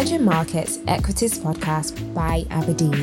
Emerging 0.00 0.24
Markets 0.24 0.78
Equities 0.88 1.38
Podcast 1.38 2.14
by 2.14 2.46
Aberdeen. 2.48 2.94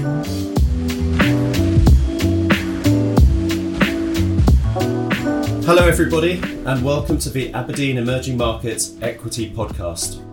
Hello, 5.63 5.87
everybody, 5.87 6.41
and 6.65 6.83
welcome 6.83 7.19
to 7.19 7.29
the 7.29 7.53
Aberdeen 7.53 7.99
Emerging 7.99 8.35
Markets 8.35 8.97
Equity 9.03 9.53
Podcast. 9.53 10.23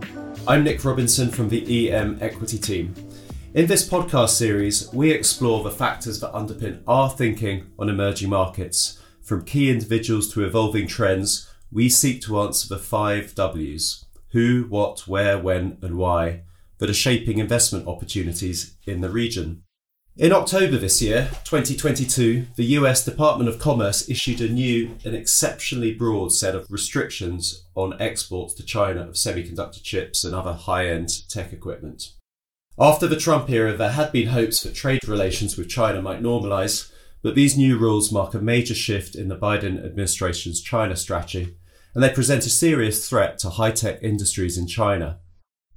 I'm 0.47 0.63
Nick 0.63 0.83
Robinson 0.83 1.29
from 1.29 1.49
the 1.49 1.91
EM 1.91 2.17
Equity 2.19 2.57
team. 2.57 2.95
In 3.53 3.67
this 3.67 3.87
podcast 3.87 4.29
series, 4.29 4.91
we 4.91 5.11
explore 5.11 5.63
the 5.63 5.69
factors 5.69 6.19
that 6.21 6.33
underpin 6.33 6.81
our 6.87 7.11
thinking 7.11 7.67
on 7.77 7.89
emerging 7.89 8.31
markets. 8.31 8.99
From 9.21 9.45
key 9.45 9.69
individuals 9.69 10.33
to 10.33 10.43
evolving 10.43 10.87
trends, 10.87 11.47
we 11.71 11.89
seek 11.89 12.23
to 12.23 12.39
answer 12.39 12.67
the 12.67 12.81
five 12.81 13.35
W's 13.35 14.05
who, 14.31 14.65
what, 14.67 15.07
where, 15.07 15.37
when, 15.37 15.77
and 15.81 15.95
why 15.95 16.41
that 16.77 16.89
are 16.89 16.93
shaping 16.93 17.39
investment 17.39 17.87
opportunities 17.87 18.75
in 18.85 19.01
the 19.01 19.09
region. 19.09 19.63
In 20.17 20.31
October 20.31 20.77
this 20.77 21.01
year, 21.01 21.29
2022, 21.43 22.47
the 22.55 22.63
US 22.79 23.03
Department 23.03 23.49
of 23.49 23.59
Commerce 23.59 24.09
issued 24.09 24.39
a 24.39 24.47
new 24.47 24.95
and 25.03 25.13
exceptionally 25.13 25.93
broad 25.93 26.31
set 26.31 26.55
of 26.55 26.71
restrictions 26.71 27.65
on 27.75 28.01
exports 28.01 28.53
to 28.53 28.63
China 28.63 29.01
of 29.01 29.15
semiconductor 29.15 29.83
chips 29.83 30.23
and 30.23 30.33
other 30.33 30.53
high 30.53 30.87
end 30.87 31.09
tech 31.29 31.51
equipment. 31.51 32.13
After 32.79 33.07
the 33.07 33.19
Trump 33.19 33.49
era, 33.49 33.75
there 33.75 33.91
had 33.91 34.11
been 34.11 34.27
hopes 34.27 34.61
that 34.61 34.73
trade 34.73 35.05
relations 35.07 35.57
with 35.57 35.69
China 35.69 36.01
might 36.01 36.23
normalise, 36.23 36.91
but 37.21 37.35
these 37.35 37.57
new 37.57 37.77
rules 37.77 38.11
mark 38.11 38.33
a 38.33 38.39
major 38.39 38.75
shift 38.75 39.15
in 39.15 39.27
the 39.27 39.37
Biden 39.37 39.83
administration's 39.83 40.61
China 40.61 40.95
strategy 40.95 41.57
and 41.95 42.03
they 42.03 42.09
present 42.09 42.45
a 42.45 42.49
serious 42.49 43.09
threat 43.09 43.39
to 43.39 43.49
high 43.49 43.71
tech 43.71 44.03
industries 44.03 44.57
in 44.57 44.67
China. 44.67 45.17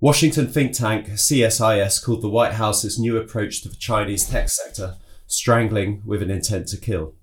Washington 0.00 0.46
think 0.46 0.74
tank 0.74 1.08
CSIS 1.08 2.04
called 2.04 2.22
the 2.22 2.28
White 2.28 2.52
House's 2.52 3.00
new 3.00 3.16
approach 3.16 3.62
to 3.62 3.68
the 3.68 3.74
Chinese 3.74 4.28
tech 4.28 4.48
sector 4.48 4.94
strangling 5.27 6.02
with 6.06 6.22
an 6.22 6.30
intent 6.30 6.68
to 6.68 6.77
kill. 6.77 7.14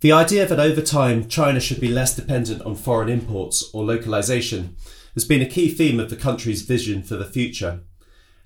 The 0.00 0.12
idea 0.12 0.46
that 0.46 0.60
over 0.60 0.80
time 0.80 1.28
China 1.28 1.58
should 1.58 1.80
be 1.80 1.88
less 1.88 2.14
dependent 2.14 2.62
on 2.62 2.76
foreign 2.76 3.08
imports 3.08 3.68
or 3.74 3.84
localization 3.84 4.76
has 5.14 5.24
been 5.24 5.42
a 5.42 5.46
key 5.46 5.68
theme 5.70 5.98
of 5.98 6.08
the 6.08 6.16
country's 6.16 6.62
vision 6.62 7.02
for 7.02 7.16
the 7.16 7.24
future. 7.24 7.80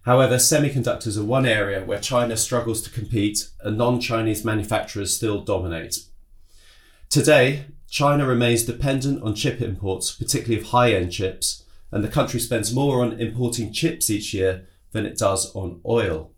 However, 0.03 0.37
semiconductors 0.37 1.19
are 1.19 1.25
one 1.25 1.45
area 1.45 1.85
where 1.85 2.01
China 2.01 2.39
struggles 2.39 2.81
to 2.83 2.91
compete 2.91 3.51
and 3.61 3.77
non 3.77 4.01
Chinese 4.01 4.47
manufacturers 4.47 5.15
still 5.15 5.43
dominate. 5.43 5.99
Today, 7.11 7.67
China 7.91 8.27
remains 8.27 8.65
dependent 8.65 9.23
on 9.23 9.35
chip 9.35 9.61
imports, 9.61 10.11
particularly 10.11 10.61
of 10.61 10.69
high 10.69 10.93
end 10.93 11.13
chips, 11.13 11.65
and 11.97 12.05
the 12.05 12.09
country 12.09 12.39
spends 12.39 12.75
more 12.75 13.03
on 13.03 13.19
importing 13.19 13.73
chips 13.73 14.11
each 14.11 14.35
year 14.35 14.67
than 14.93 15.07
it 15.07 15.17
does 15.17 15.51
on 15.57 15.81
oil. 15.87 16.31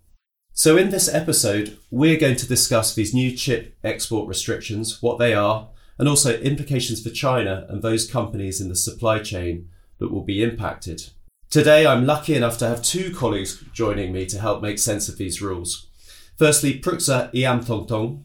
So, 0.53 0.77
in 0.77 0.91
this 0.91 1.13
episode, 1.13 1.77
we're 1.91 2.17
going 2.17 2.37
to 2.37 2.47
discuss 2.47 2.95
these 2.95 3.13
new 3.13 3.35
chip 3.35 3.77
export 3.83 4.29
restrictions, 4.29 5.03
what 5.03 5.19
they 5.19 5.35
are, 5.35 5.71
and 5.99 6.09
also 6.09 6.39
implications 6.39 7.03
for 7.03 7.11
China 7.11 7.67
and 7.69 7.83
those 7.83 8.09
companies 8.09 8.61
in 8.61 8.69
the 8.69 8.77
supply 8.77 9.19
chain 9.19 9.69
that 9.99 10.13
will 10.13 10.23
be 10.23 10.45
impacted. 10.45 11.11
Today, 11.51 11.85
I'm 11.89 12.07
lucky 12.07 12.37
enough 12.37 12.57
to 12.59 12.69
have 12.69 12.81
two 12.81 13.13
colleagues 13.13 13.65
joining 13.73 14.13
me 14.13 14.27
to 14.27 14.41
help 14.41 14.63
make 14.63 14.79
sense 14.79 15.09
of 15.09 15.19
these 15.19 15.43
rules. 15.43 15.89
Firstly, 16.37 16.79
Pruksa 16.79 17.35
Iamthongthong, 17.35 18.23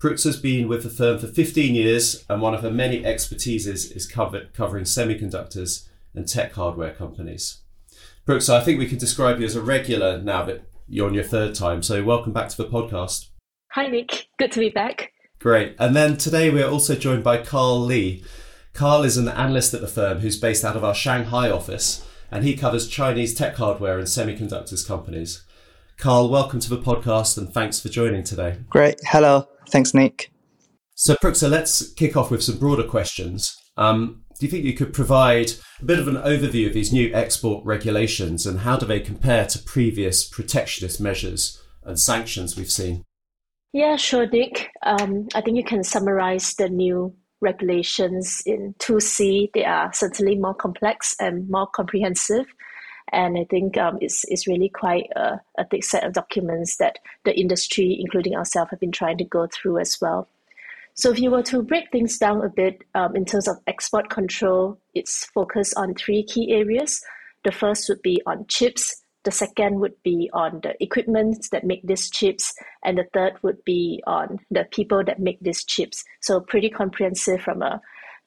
Crooks 0.00 0.24
has 0.24 0.36
been 0.36 0.66
with 0.66 0.82
the 0.82 0.90
firm 0.90 1.20
for 1.20 1.28
15 1.28 1.76
years, 1.76 2.24
and 2.28 2.42
one 2.42 2.54
of 2.54 2.62
her 2.62 2.72
many 2.72 3.04
expertises 3.04 3.96
is 3.96 4.04
cover- 4.04 4.48
covering 4.52 4.82
semiconductors 4.82 5.86
and 6.14 6.28
tech 6.28 6.52
hardware 6.52 6.92
companies. 6.92 7.62
Brooks, 8.24 8.48
I 8.48 8.60
think 8.60 8.78
we 8.78 8.86
could 8.86 8.98
describe 8.98 9.40
you 9.40 9.46
as 9.46 9.56
a 9.56 9.62
regular 9.62 10.20
now 10.20 10.44
that 10.44 10.64
you're 10.86 11.08
on 11.08 11.14
your 11.14 11.24
third 11.24 11.54
time. 11.54 11.82
So, 11.82 12.04
welcome 12.04 12.32
back 12.32 12.48
to 12.50 12.56
the 12.56 12.68
podcast. 12.68 13.26
Hi, 13.72 13.86
Nick. 13.86 14.26
Good 14.38 14.52
to 14.52 14.60
be 14.60 14.68
back. 14.68 15.12
Great. 15.38 15.74
And 15.78 15.96
then 15.96 16.16
today 16.16 16.50
we 16.50 16.62
are 16.62 16.70
also 16.70 16.94
joined 16.94 17.24
by 17.24 17.38
Karl 17.38 17.80
Li. 17.80 18.22
Karl 18.74 19.02
is 19.02 19.16
an 19.16 19.28
analyst 19.28 19.74
at 19.74 19.80
the 19.80 19.88
firm 19.88 20.20
who's 20.20 20.38
based 20.38 20.64
out 20.64 20.76
of 20.76 20.84
our 20.84 20.94
Shanghai 20.94 21.50
office, 21.50 22.06
and 22.30 22.44
he 22.44 22.56
covers 22.56 22.88
Chinese 22.88 23.34
tech 23.34 23.56
hardware 23.56 23.98
and 23.98 24.06
semiconductors 24.06 24.86
companies. 24.86 25.44
Karl, 25.98 26.28
welcome 26.28 26.60
to 26.60 26.70
the 26.70 26.78
podcast 26.78 27.36
and 27.38 27.52
thanks 27.52 27.80
for 27.80 27.88
joining 27.88 28.24
today. 28.24 28.58
Great. 28.68 29.00
Hello. 29.04 29.48
Thanks, 29.68 29.94
Nick. 29.94 30.30
So, 30.94 31.16
Pruksa, 31.16 31.50
let's 31.50 31.92
kick 31.94 32.16
off 32.16 32.30
with 32.30 32.42
some 32.42 32.58
broader 32.58 32.84
questions. 32.84 33.56
Um, 33.76 34.22
do 34.38 34.46
you 34.46 34.50
think 34.50 34.64
you 34.64 34.74
could 34.74 34.92
provide 34.92 35.52
a 35.80 35.84
bit 35.84 35.98
of 35.98 36.08
an 36.08 36.16
overview 36.16 36.66
of 36.66 36.74
these 36.74 36.92
new 36.92 37.12
export 37.14 37.64
regulations 37.64 38.46
and 38.46 38.60
how 38.60 38.76
do 38.76 38.86
they 38.86 39.00
compare 39.00 39.46
to 39.46 39.58
previous 39.58 40.24
protectionist 40.24 41.00
measures 41.00 41.62
and 41.84 41.98
sanctions 41.98 42.56
we've 42.56 42.70
seen? 42.70 43.04
Yeah, 43.72 43.96
sure, 43.96 44.28
Nick. 44.28 44.70
Um, 44.82 45.28
I 45.34 45.40
think 45.40 45.56
you 45.56 45.64
can 45.64 45.82
summarize 45.82 46.54
the 46.54 46.68
new 46.68 47.14
regulations 47.40 48.42
in 48.44 48.74
2C. 48.78 49.50
They 49.54 49.64
are 49.64 49.92
certainly 49.92 50.36
more 50.36 50.54
complex 50.54 51.14
and 51.18 51.48
more 51.48 51.66
comprehensive. 51.66 52.46
And 53.12 53.36
I 53.36 53.44
think 53.44 53.76
um, 53.76 53.98
it's, 54.00 54.24
it's 54.28 54.46
really 54.46 54.68
quite 54.68 55.10
a, 55.16 55.40
a 55.58 55.64
thick 55.66 55.84
set 55.84 56.04
of 56.04 56.12
documents 56.12 56.76
that 56.76 56.98
the 57.24 57.38
industry, 57.38 57.98
including 58.00 58.34
ourselves, 58.34 58.70
have 58.70 58.80
been 58.80 58.92
trying 58.92 59.18
to 59.18 59.24
go 59.24 59.46
through 59.46 59.78
as 59.78 59.98
well. 60.00 60.28
So 60.94 61.10
if 61.10 61.18
you 61.18 61.30
were 61.30 61.42
to 61.44 61.62
break 61.62 61.90
things 61.90 62.18
down 62.18 62.44
a 62.44 62.50
bit 62.50 62.82
um, 62.94 63.16
in 63.16 63.24
terms 63.24 63.48
of 63.48 63.56
export 63.66 64.10
control, 64.10 64.78
it's 64.94 65.24
focused 65.26 65.74
on 65.76 65.94
three 65.94 66.22
key 66.22 66.52
areas. 66.52 67.00
The 67.44 67.52
first 67.52 67.88
would 67.88 68.02
be 68.02 68.20
on 68.26 68.46
chips. 68.46 69.02
The 69.24 69.30
second 69.30 69.80
would 69.80 69.94
be 70.02 70.28
on 70.32 70.60
the 70.62 70.74
equipment 70.82 71.46
that 71.52 71.64
make 71.64 71.86
these 71.86 72.10
chips. 72.10 72.52
And 72.84 72.98
the 72.98 73.06
third 73.14 73.34
would 73.42 73.64
be 73.64 74.02
on 74.06 74.38
the 74.50 74.66
people 74.70 75.02
that 75.04 75.18
make 75.18 75.40
these 75.40 75.64
chips. 75.64 76.04
So 76.20 76.40
pretty 76.40 76.68
comprehensive 76.68 77.40
from 77.40 77.62
a 77.62 77.80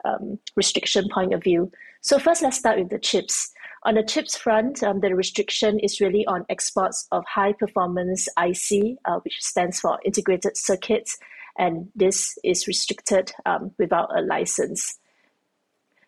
um, 0.04 0.40
restriction 0.56 1.08
point 1.14 1.34
of 1.34 1.44
view. 1.44 1.72
So 2.02 2.20
first, 2.20 2.42
let's 2.42 2.58
start 2.58 2.80
with 2.80 2.90
the 2.90 3.00
chips. 3.00 3.52
On 3.84 3.96
the 3.96 4.04
chips 4.04 4.36
front, 4.36 4.82
um, 4.84 5.00
the 5.00 5.16
restriction 5.16 5.80
is 5.80 6.02
really 6.02 6.26
on 6.26 6.46
exports 6.50 7.08
of 7.12 7.24
high 7.28 7.54
performance 7.54 8.28
IC, 8.38 8.98
uh, 9.06 9.20
which 9.24 9.38
stands 9.42 9.80
for 9.80 10.00
integrated 10.04 10.58
circuits, 10.58 11.18
and 11.58 11.90
this 11.96 12.38
is 12.44 12.68
restricted 12.68 13.32
um, 13.46 13.72
without 13.78 14.10
a 14.18 14.22
license. 14.22 15.00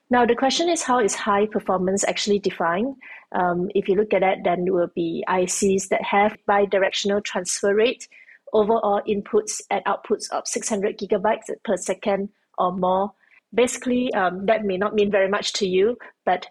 Now, 0.10 0.26
the 0.26 0.36
question 0.36 0.70
is 0.70 0.84
how 0.84 1.00
is 1.00 1.16
high 1.16 1.48
performance 1.48 2.06
actually 2.06 2.40
defined? 2.40 2.96
Um, 3.34 3.70
if 3.76 3.90
you 3.90 3.96
look 3.96 4.14
at 4.14 4.22
that, 4.22 4.38
then 4.44 4.66
it 4.66 4.72
will 4.72 4.92
be 4.96 5.24
ICs 5.28 5.90
that 5.90 6.02
have 6.02 6.38
bidirectional 6.48 7.24
transfer 7.24 7.76
rate, 7.76 8.08
overall 8.54 9.02
inputs 9.08 9.62
and 9.70 9.84
outputs 9.86 10.32
of 10.32 10.48
600 10.48 10.98
gigabytes 10.98 11.50
per 11.66 11.76
second 11.76 12.30
or 12.58 12.72
more. 12.72 13.12
Basically, 13.54 14.14
um, 14.14 14.46
that 14.46 14.64
may 14.64 14.78
not 14.78 14.94
mean 14.96 15.12
very 15.12 15.28
much 15.28 15.54
to 15.54 15.68
you, 15.68 15.98
but 16.26 16.48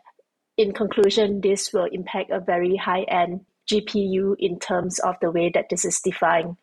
in 0.59 0.73
conclusion, 0.73 1.41
this 1.41 1.73
will 1.73 1.89
impact 1.91 2.31
a 2.31 2.41
very 2.41 2.77
high-end 2.77 3.45
GPU 3.71 4.37
in 4.39 4.59
terms 4.59 4.99
of 5.01 5.17
the 5.21 5.31
way 5.31 5.51
that 5.55 5.69
this 5.71 5.85
is 5.85 6.01
defined. 6.01 6.57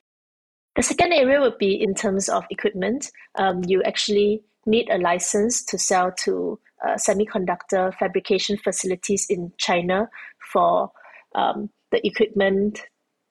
The 0.76 0.82
second 0.82 1.14
area 1.14 1.40
would 1.40 1.58
be 1.60 1.82
in 1.82 1.94
terms 1.94 2.30
of 2.30 2.46
equipment. 2.50 3.12
Um, 3.36 3.62
you 3.68 3.84
actually 3.84 4.42
need 4.66 4.90
a 4.90 4.98
license 4.98 5.64
to 5.66 5.78
sell 5.78 6.12
to 6.24 6.60
uh, 6.84 6.96
semiconductor 6.96 7.94
fabrication 7.96 8.58
facilities 8.58 9.28
in 9.30 9.52
China 9.58 10.10
for 10.52 10.92
um, 11.36 11.70
the 11.92 12.06
equipment 12.06 12.82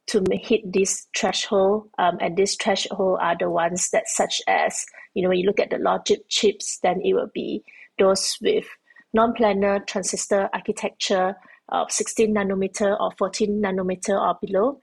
to 0.07 0.23
hit 0.31 0.73
this 0.73 1.09
threshold. 1.17 1.89
Um, 1.99 2.19
and 2.21 2.37
this 2.37 2.57
threshold 2.57 3.19
are 3.21 3.37
the 3.39 3.51
ones 3.51 3.91
that, 3.91 4.09
such 4.09 4.41
as, 4.47 4.85
you 5.15 5.23
know, 5.23 5.29
when 5.29 5.39
you 5.39 5.47
look 5.47 5.61
at 5.61 5.71
the 5.71 5.79
logic 5.79 6.21
chips, 6.29 6.79
then 6.83 7.01
it 7.03 7.15
will 7.15 7.31
be 7.35 7.65
those 7.99 8.37
with 8.41 8.67
non-planar 9.15 9.87
transistor 9.87 10.49
architecture 10.53 11.35
of 11.69 11.91
16 11.91 12.35
nanometer 12.35 12.99
or 13.01 13.11
14 13.19 13.61
nanometer 13.63 14.21
or 14.21 14.39
below. 14.41 14.81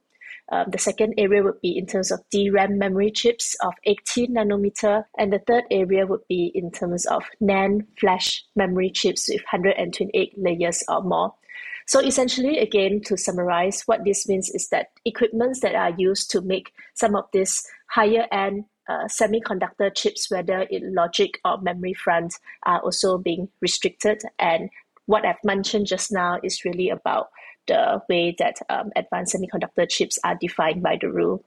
Um, 0.52 0.66
the 0.72 0.78
second 0.78 1.14
area 1.18 1.44
would 1.44 1.62
be 1.62 1.78
in 1.78 1.86
terms 1.86 2.12
of 2.12 2.22
DRAM 2.32 2.78
memory 2.78 3.12
chips 3.12 3.56
of 3.62 3.74
18 3.86 4.36
nanometer. 4.36 5.04
And 5.18 5.32
the 5.32 5.40
third 5.40 5.66
area 5.70 6.08
would 6.08 6.28
be 6.28 6.52
in 6.56 6.72
terms 6.72 7.06
of 7.06 7.24
NAND 7.42 7.86
flash 8.00 8.44
memory 8.56 8.90
chips 8.90 9.30
with 9.30 9.42
128 9.52 10.34
layers 10.38 10.84
or 10.88 11.04
more. 11.04 11.34
So 11.88 12.00
essentially, 12.00 12.60
again, 12.60 13.02
to 13.06 13.18
summarize, 13.18 13.82
what 13.88 14.06
this 14.06 14.28
means 14.28 14.50
is 14.50 14.70
that 14.70 14.90
equipments 15.06 15.62
that 15.62 15.74
are 15.74 15.92
used 15.98 16.30
to 16.32 16.42
make 16.42 16.72
some 16.94 17.16
of 17.16 17.26
these 17.34 17.64
higher 17.90 18.28
end 18.32 18.66
uh, 18.88 19.06
semiconductor 19.06 19.94
chips, 19.96 20.30
whether 20.30 20.62
in 20.70 20.94
logic 20.94 21.40
or 21.46 21.60
memory 21.62 21.94
front, 21.94 22.36
are 22.66 22.80
also 22.82 23.18
being 23.18 23.50
restricted. 23.62 24.22
And 24.38 24.70
what 25.06 25.26
I've 25.26 25.44
mentioned 25.44 25.88
just 25.88 26.12
now 26.12 26.40
is 26.44 26.64
really 26.64 26.90
about 26.90 27.30
the 27.70 28.02
way 28.10 28.36
that 28.40 28.58
um, 28.70 28.92
advanced 28.96 29.36
semiconductor 29.36 29.88
chips 29.90 30.20
are 30.24 30.36
defined 30.36 30.84
by 30.84 30.98
the 31.00 31.10
rule. 31.10 31.44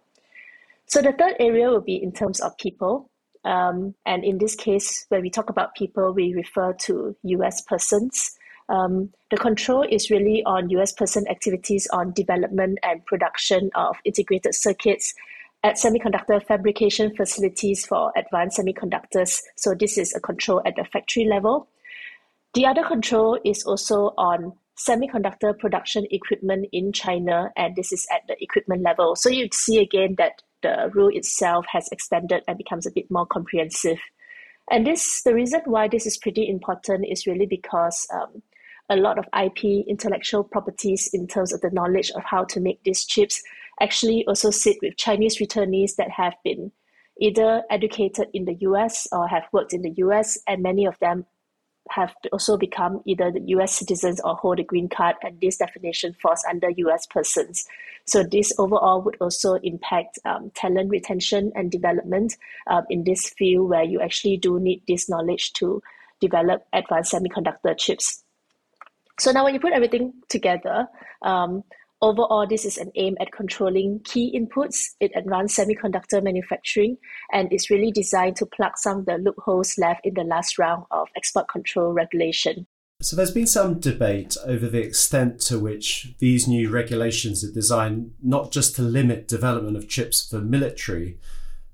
So 0.87 1.03
the 1.03 1.13
third 1.13 1.35
area 1.39 1.69
will 1.69 1.81
be 1.81 2.03
in 2.03 2.13
terms 2.13 2.41
of 2.41 2.57
people. 2.57 3.11
Um, 3.45 3.95
and 4.07 4.25
in 4.25 4.39
this 4.39 4.55
case, 4.55 5.05
when 5.09 5.23
we 5.23 5.31
talk 5.31 5.51
about 5.51 5.75
people, 5.75 6.13
we 6.13 6.33
refer 6.35 6.73
to 6.85 7.17
US 7.23 7.61
persons. 7.63 8.37
Um, 8.69 9.11
the 9.31 9.37
control 9.37 9.83
is 9.83 10.11
really 10.11 10.43
on 10.45 10.71
US 10.71 10.93
person 10.93 11.27
activities 11.29 11.87
on 11.93 12.13
development 12.13 12.79
and 12.83 13.05
production 13.05 13.71
of 13.75 13.97
integrated 14.05 14.55
circuits 14.55 15.15
at 15.65 15.77
semiconductor 15.77 16.45
fabrication 16.45 17.15
facilities 17.15 17.87
for 17.87 18.13
advanced 18.17 18.59
semiconductors. 18.59 19.41
So 19.57 19.75
this 19.75 19.99
is 19.99 20.15
a 20.15 20.21
control 20.21 20.63
at 20.67 20.77
the 20.77 20.85
factory 20.85 21.25
level. 21.25 21.69
The 22.55 22.67
other 22.67 22.85
control 22.85 23.39
is 23.45 23.65
also 23.65 24.13
on 24.19 24.53
semiconductor 24.79 25.59
production 25.59 26.07
equipment 26.11 26.69
in 26.73 26.93
China, 26.93 27.51
and 27.57 27.77
this 27.77 27.93
is 27.93 28.07
at 28.13 28.23
the 28.29 28.37
equipment 28.43 28.83
level. 28.83 29.17
So 29.17 29.29
you 29.29 29.49
see 29.53 29.79
again 29.79 30.15
that 30.19 30.43
the 30.63 30.91
rule 30.95 31.11
itself 31.13 31.67
has 31.71 31.89
extended 31.93 32.43
and 32.47 32.57
becomes 32.57 32.87
a 32.87 32.91
bit 32.91 33.11
more 33.11 33.27
comprehensive. 33.27 33.99
And 34.71 34.87
this, 34.87 35.23
the 35.23 35.35
reason 35.35 35.61
why 35.67 35.89
this 35.89 36.07
is 36.07 36.17
pretty 36.17 36.49
important 36.49 37.07
is 37.09 37.27
really 37.27 37.47
because 37.47 38.07
um, 38.15 38.43
a 38.89 38.97
lot 38.97 39.19
of 39.19 39.27
IP, 39.39 39.87
intellectual 39.89 40.45
properties 40.45 41.11
in 41.13 41.27
terms 41.27 41.53
of 41.53 41.61
the 41.61 41.71
knowledge 41.71 42.11
of 42.13 42.23
how 42.25 42.45
to 42.45 42.61
make 42.61 42.83
these 42.85 43.05
chips, 43.05 43.43
actually 43.81 44.25
also 44.27 44.51
sit 44.51 44.77
with 44.83 44.97
Chinese 44.97 45.39
returnees 45.39 45.97
that 45.97 46.11
have 46.11 46.35
been 46.45 46.71
either 47.21 47.63
educated 47.71 48.29
in 48.33 48.45
the 48.45 48.57
US 48.61 49.07
or 49.13 49.29
have 49.29 49.45
worked 49.53 49.75
in 49.75 49.83
the 49.83 49.95
US, 49.97 50.39
and 50.47 50.63
many 50.63 50.87
of 50.87 50.99
them 51.01 51.27
have 51.95 52.15
also 52.33 52.57
become 52.57 53.01
either 53.05 53.31
the 53.31 53.43
US 53.57 53.73
citizens 53.73 54.21
or 54.25 54.35
hold 54.35 54.61
a 54.61 54.65
green 54.65 54.89
card, 54.89 55.17
and 55.23 55.41
this 55.41 55.59
definition 55.59 56.15
falls 56.21 56.45
under 56.49 56.71
US 56.71 57.07
persons. 57.07 57.67
So, 58.05 58.23
this 58.23 58.53
overall 58.59 59.03
would 59.03 59.17
also 59.21 59.55
impact 59.63 60.19
um, 60.25 60.51
talent 60.55 60.91
retention 60.91 61.53
and 61.55 61.71
development 61.71 62.37
um, 62.67 62.85
in 62.91 63.05
this 63.05 63.31
field 63.31 63.69
where 63.71 63.85
you 63.85 64.01
actually 64.01 64.37
do 64.37 64.59
need 64.59 64.83
this 64.89 65.09
knowledge 65.09 65.53
to 65.55 65.83
develop 66.21 66.65
advanced 66.73 67.13
semiconductor 67.13 67.77
chips. 67.79 68.25
So, 69.21 69.31
now 69.31 69.45
when 69.45 69.55
you 69.55 69.61
put 69.61 69.73
everything 69.73 70.15
together, 70.29 70.89
um, 71.23 71.63
Overall, 72.03 72.49
this 72.49 72.65
is 72.65 72.79
an 72.79 72.91
aim 72.97 73.17
at 73.21 73.31
controlling 73.31 74.01
key 74.03 74.37
inputs 74.37 74.89
in 74.99 75.11
advanced 75.15 75.57
semiconductor 75.57 76.21
manufacturing 76.21 76.97
and 77.33 77.53
is 77.53 77.71
really 77.71 77.93
designed 77.93 78.35
to 78.37 78.47
plug 78.47 78.73
some 78.77 78.99
of 78.99 79.07
the 79.07 79.19
loopholes 79.19 79.79
left 79.79 80.05
in 80.05 80.15
the 80.15 80.25
last 80.25 80.59
round 80.59 80.85
of 80.91 81.07
export 81.17 81.49
control 81.49 81.93
regulation. 81.93 82.67
So, 83.01 83.15
there's 83.15 83.31
been 83.31 83.47
some 83.47 83.79
debate 83.79 84.37
over 84.45 84.69
the 84.69 84.83
extent 84.83 85.41
to 85.43 85.61
which 85.61 86.15
these 86.19 86.49
new 86.49 86.71
regulations 86.71 87.45
are 87.45 87.53
designed 87.53 88.15
not 88.21 88.51
just 88.51 88.75
to 88.77 88.83
limit 88.83 89.29
development 89.29 89.77
of 89.77 89.89
chips 89.89 90.29
for 90.29 90.41
military, 90.41 91.21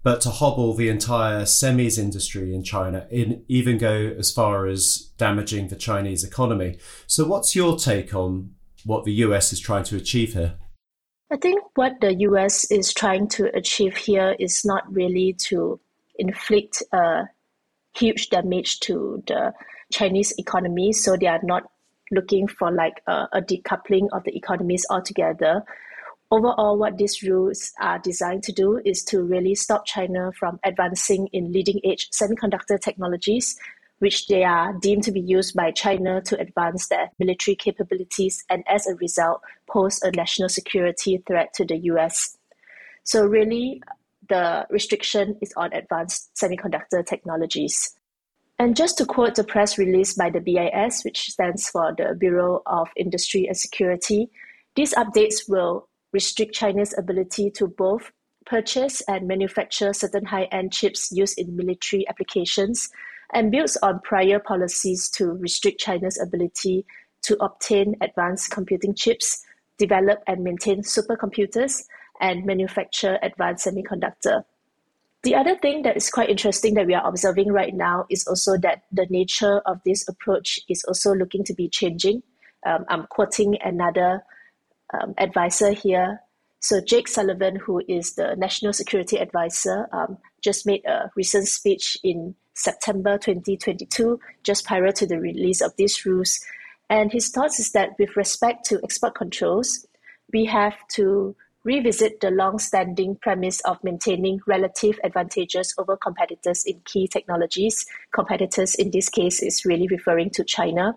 but 0.03 0.21
to 0.23 0.31
hobble 0.31 0.75
the 0.75 0.91
entire 0.91 1.43
semis 1.43 1.99
industry 1.99 2.55
in 2.55 2.63
China, 2.63 3.07
in 3.11 3.45
even 3.49 3.79
go 3.79 4.15
as 4.19 4.31
far 4.31 4.67
as 4.67 5.11
damaging 5.17 5.69
the 5.69 5.77
Chinese 5.77 6.23
economy. 6.23 6.79
So, 7.07 7.27
what's 7.27 7.57
your 7.57 7.79
take 7.79 8.15
on 8.15 8.55
what 8.85 9.05
the 9.05 9.13
US 9.25 9.53
is 9.53 9.61
trying 9.61 9.85
to 9.85 9.97
achieve 9.97 10.35
here? 10.35 10.55
I 11.31 11.37
think 11.37 11.63
what 11.75 12.01
the 12.01 12.15
US 12.15 12.71
is 12.71 12.93
trying 12.93 13.29
to 13.31 13.55
achieve 13.55 13.97
here 13.97 14.35
is 14.39 14.65
not 14.65 14.91
really 14.93 15.35
to 15.49 15.79
inflict 16.19 16.83
a 16.93 17.29
huge 17.95 18.31
damage 18.31 18.81
to 18.81 19.23
the 19.27 19.53
Chinese 19.93 20.33
economy. 20.39 20.93
So 20.93 21.17
they 21.17 21.27
are 21.27 21.41
not 21.43 21.65
looking 22.11 22.49
for 22.49 22.71
like 22.71 23.03
a, 23.07 23.29
a 23.33 23.43
decoupling 23.43 24.09
of 24.13 24.25
the 24.25 24.35
economies 24.37 24.87
altogether. 24.91 25.63
Overall, 26.31 26.79
what 26.79 26.99
these 26.99 27.23
rules 27.23 27.73
are 27.81 27.99
designed 27.99 28.43
to 28.45 28.53
do 28.53 28.81
is 28.85 29.03
to 29.05 29.23
really 29.23 29.55
stop 29.55 29.87
China 29.87 30.31
from 30.39 30.59
advancing 30.63 31.29
in 31.33 31.53
leading 31.53 31.81
edge 31.85 32.11
semiconductor 32.11 32.79
technologies 32.79 33.59
which 33.99 34.27
they 34.29 34.45
are 34.45 34.73
deemed 34.75 35.03
to 35.05 35.13
be 35.13 35.21
used 35.21 35.55
by 35.55 35.71
China 35.71 36.21
to 36.23 36.39
advance 36.39 36.89
their 36.89 37.11
military 37.19 37.57
capabilities 37.57 38.45
and 38.49 38.65
as 38.69 38.87
a 38.87 38.95
result 38.97 39.41
pose 39.69 40.01
a 40.03 40.11
national 40.13 40.49
security 40.49 41.23
threat 41.27 41.53
to 41.55 41.65
the 41.65 41.77
US. 41.93 42.37
So 43.05 43.25
really 43.25 43.83
the 44.29 44.67
restriction 44.71 45.37
is 45.41 45.53
on 45.57 45.73
advanced 45.73 46.31
semiconductor 46.41 47.05
technologies. 47.05 47.95
And 48.59 48.77
just 48.77 48.99
to 48.99 49.07
quote 49.07 49.37
the 49.37 49.45
press 49.45 49.79
release 49.79 50.15
by 50.15 50.31
the 50.31 50.41
BIS, 50.41 51.05
which 51.05 51.31
stands 51.31 51.69
for 51.69 51.95
the 51.97 52.15
Bureau 52.19 52.63
of 52.67 52.89
Industry 52.97 53.47
and 53.47 53.57
Security, 53.57 54.31
these 54.75 54.95
updates 54.95 55.49
will 55.49 55.89
restrict 56.13 56.55
China's 56.55 56.97
ability 56.99 57.51
to 57.53 57.69
both 57.69 58.11
purchase 58.47 59.03
and 59.03 59.29
manufacture 59.29 59.93
certain 59.93 60.25
high 60.25 60.45
end 60.45 60.73
chips 60.73 61.11
used 61.13 61.39
in 61.39 61.55
military 61.55 62.09
applications 62.09 62.89
and 63.33 63.51
builds 63.51 63.77
on 63.83 64.01
prior 64.01 64.39
policies 64.39 65.09
to 65.11 65.33
restrict 65.33 65.81
China's 65.81 66.19
ability 66.21 66.87
to 67.23 67.37
obtain 67.43 67.95
advanced 68.01 68.51
computing 68.51 68.95
chips, 68.95 69.45
develop 69.77 70.23
and 70.27 70.43
maintain 70.43 70.83
supercomputers, 70.83 71.85
and 72.21 72.45
manufacture 72.45 73.19
advanced 73.23 73.67
semiconductor. 73.67 74.45
The 75.25 75.35
other 75.35 75.57
thing 75.57 75.83
that 75.83 75.97
is 75.97 76.11
quite 76.11 76.31
interesting 76.31 76.75
that 76.75 76.87
we 76.87 76.95
are 76.95 77.07
observing 77.07 77.53
right 77.53 77.75
now 77.75 78.07
is 78.09 78.27
also 78.27 78.57
that 78.59 78.85
the 78.93 79.07
nature 79.11 79.59
of 79.67 79.81
this 79.85 80.09
approach 80.09 80.61
is 80.69 80.85
also 80.85 81.13
looking 81.13 81.45
to 81.45 81.55
be 81.55 81.69
changing. 81.69 82.23
Um, 82.65 82.85
I'm 82.89 83.07
quoting 83.09 83.57
another 83.63 84.23
um, 84.95 85.15
advisor 85.19 85.73
here. 85.73 86.21
So, 86.61 86.81
Jake 86.81 87.09
Sullivan, 87.09 87.57
who 87.57 87.83
is 87.89 88.15
the 88.15 88.35
National 88.37 88.73
Security 88.73 89.19
Advisor, 89.19 89.89
um, 89.93 90.19
just 90.43 90.67
made 90.67 90.85
a 90.85 91.11
recent 91.15 91.47
speech 91.47 91.97
in 92.03 92.35
September 92.55 93.17
2022, 93.19 94.19
just 94.43 94.67
prior 94.67 94.91
to 94.91 95.07
the 95.07 95.21
release 95.21 95.61
of 95.61 95.73
these 95.77 96.05
rules. 96.05 96.41
And 96.91 97.13
his 97.13 97.29
thoughts 97.29 97.61
is 97.61 97.73
that 97.73 97.91
with 97.99 98.17
respect 98.17 98.65
to 98.67 98.81
export 98.83 99.15
controls, 99.15 99.87
we 100.33 100.47
have 100.47 100.75
to 100.95 101.37
revisit 101.65 102.21
the 102.21 102.31
long-standing 102.31 103.17
premise 103.17 103.61
of 103.61 103.83
maintaining 103.85 104.41
relative 104.47 104.99
advantages 105.05 105.75
over 105.79 105.97
competitors 105.97 106.65
in 106.65 106.81
key 106.85 107.07
technologies. 107.07 107.85
Competitors 108.13 108.75
in 108.75 108.91
this 108.91 109.09
case 109.09 109.43
is 109.43 109.65
really 109.65 109.87
referring 109.89 110.31
to 110.31 110.45
China. 110.45 110.97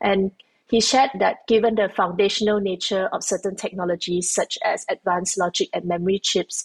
And 0.00 0.32
he 0.70 0.80
shared 0.80 1.10
that 1.18 1.46
given 1.48 1.74
the 1.74 1.88
foundational 1.88 2.60
nature 2.60 3.08
of 3.12 3.24
certain 3.24 3.56
technologies 3.56 4.30
such 4.30 4.56
as 4.64 4.86
advanced 4.88 5.36
logic 5.36 5.68
and 5.72 5.84
memory 5.84 6.20
chips, 6.20 6.64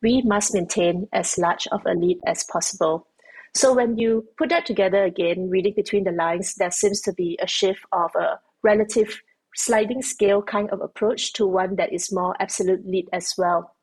we 0.00 0.22
must 0.22 0.54
maintain 0.54 1.08
as 1.12 1.36
large 1.38 1.66
of 1.72 1.84
a 1.84 1.94
lead 1.94 2.18
as 2.24 2.44
possible. 2.44 3.08
So 3.54 3.74
when 3.74 3.98
you 3.98 4.28
put 4.38 4.48
that 4.50 4.64
together 4.64 5.02
again, 5.02 5.50
reading 5.50 5.74
between 5.74 6.04
the 6.04 6.12
lines, 6.12 6.54
there 6.54 6.70
seems 6.70 7.00
to 7.02 7.12
be 7.12 7.36
a 7.42 7.46
shift 7.48 7.80
of 7.90 8.12
a 8.14 8.38
relative 8.62 9.20
sliding 9.56 10.02
scale 10.02 10.40
kind 10.40 10.70
of 10.70 10.80
approach 10.80 11.32
to 11.34 11.46
one 11.46 11.74
that 11.76 11.92
is 11.92 12.12
more 12.12 12.36
absolute 12.40 12.86
lead 12.86 13.08
as 13.12 13.34
well. 13.36 13.74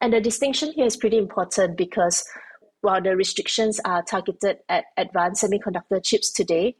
And 0.00 0.12
the 0.12 0.20
distinction 0.20 0.72
here 0.72 0.86
is 0.86 0.96
pretty 0.96 1.18
important 1.18 1.76
because 1.76 2.24
while 2.82 3.02
the 3.02 3.16
restrictions 3.16 3.80
are 3.84 4.02
targeted 4.02 4.58
at 4.68 4.84
advanced 4.96 5.44
semiconductor 5.44 6.02
chips 6.02 6.30
today, 6.30 6.76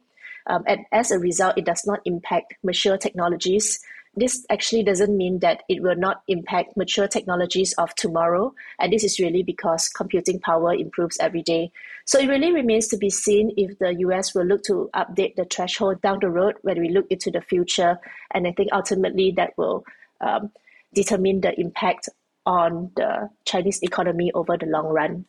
um, 0.49 0.63
and 0.67 0.85
as 0.91 1.11
a 1.11 1.19
result, 1.19 1.57
it 1.57 1.65
does 1.65 1.85
not 1.85 1.99
impact 2.05 2.55
mature 2.63 2.97
technologies 2.97 3.79
this 4.15 4.45
actually 4.49 4.83
doesn't 4.83 5.15
mean 5.15 5.39
that 5.39 5.63
it 5.69 5.81
will 5.81 5.95
not 5.95 6.23
impact 6.27 6.75
mature 6.75 7.07
technologies 7.07 7.73
of 7.73 7.93
tomorrow. 7.95 8.53
And 8.79 8.91
this 8.91 9.03
is 9.03 9.19
really 9.19 9.43
because 9.43 9.87
computing 9.87 10.39
power 10.39 10.73
improves 10.73 11.17
every 11.19 11.41
day. 11.43 11.71
So 12.05 12.19
it 12.19 12.27
really 12.27 12.51
remains 12.51 12.87
to 12.89 12.97
be 12.97 13.09
seen 13.09 13.53
if 13.55 13.77
the 13.79 13.93
US 13.99 14.33
will 14.33 14.45
look 14.45 14.63
to 14.63 14.89
update 14.95 15.35
the 15.35 15.45
threshold 15.45 16.01
down 16.01 16.19
the 16.21 16.29
road 16.29 16.55
when 16.63 16.79
we 16.79 16.89
look 16.89 17.05
into 17.09 17.29
the 17.31 17.41
future. 17.41 17.97
And 18.31 18.47
I 18.47 18.51
think 18.51 18.69
ultimately 18.73 19.31
that 19.37 19.53
will 19.57 19.85
um, 20.21 20.51
determine 20.93 21.41
the 21.41 21.57
impact 21.59 22.09
on 22.45 22.91
the 22.95 23.29
Chinese 23.45 23.81
economy 23.83 24.31
over 24.33 24.57
the 24.57 24.65
long 24.65 24.87
run. 24.87 25.25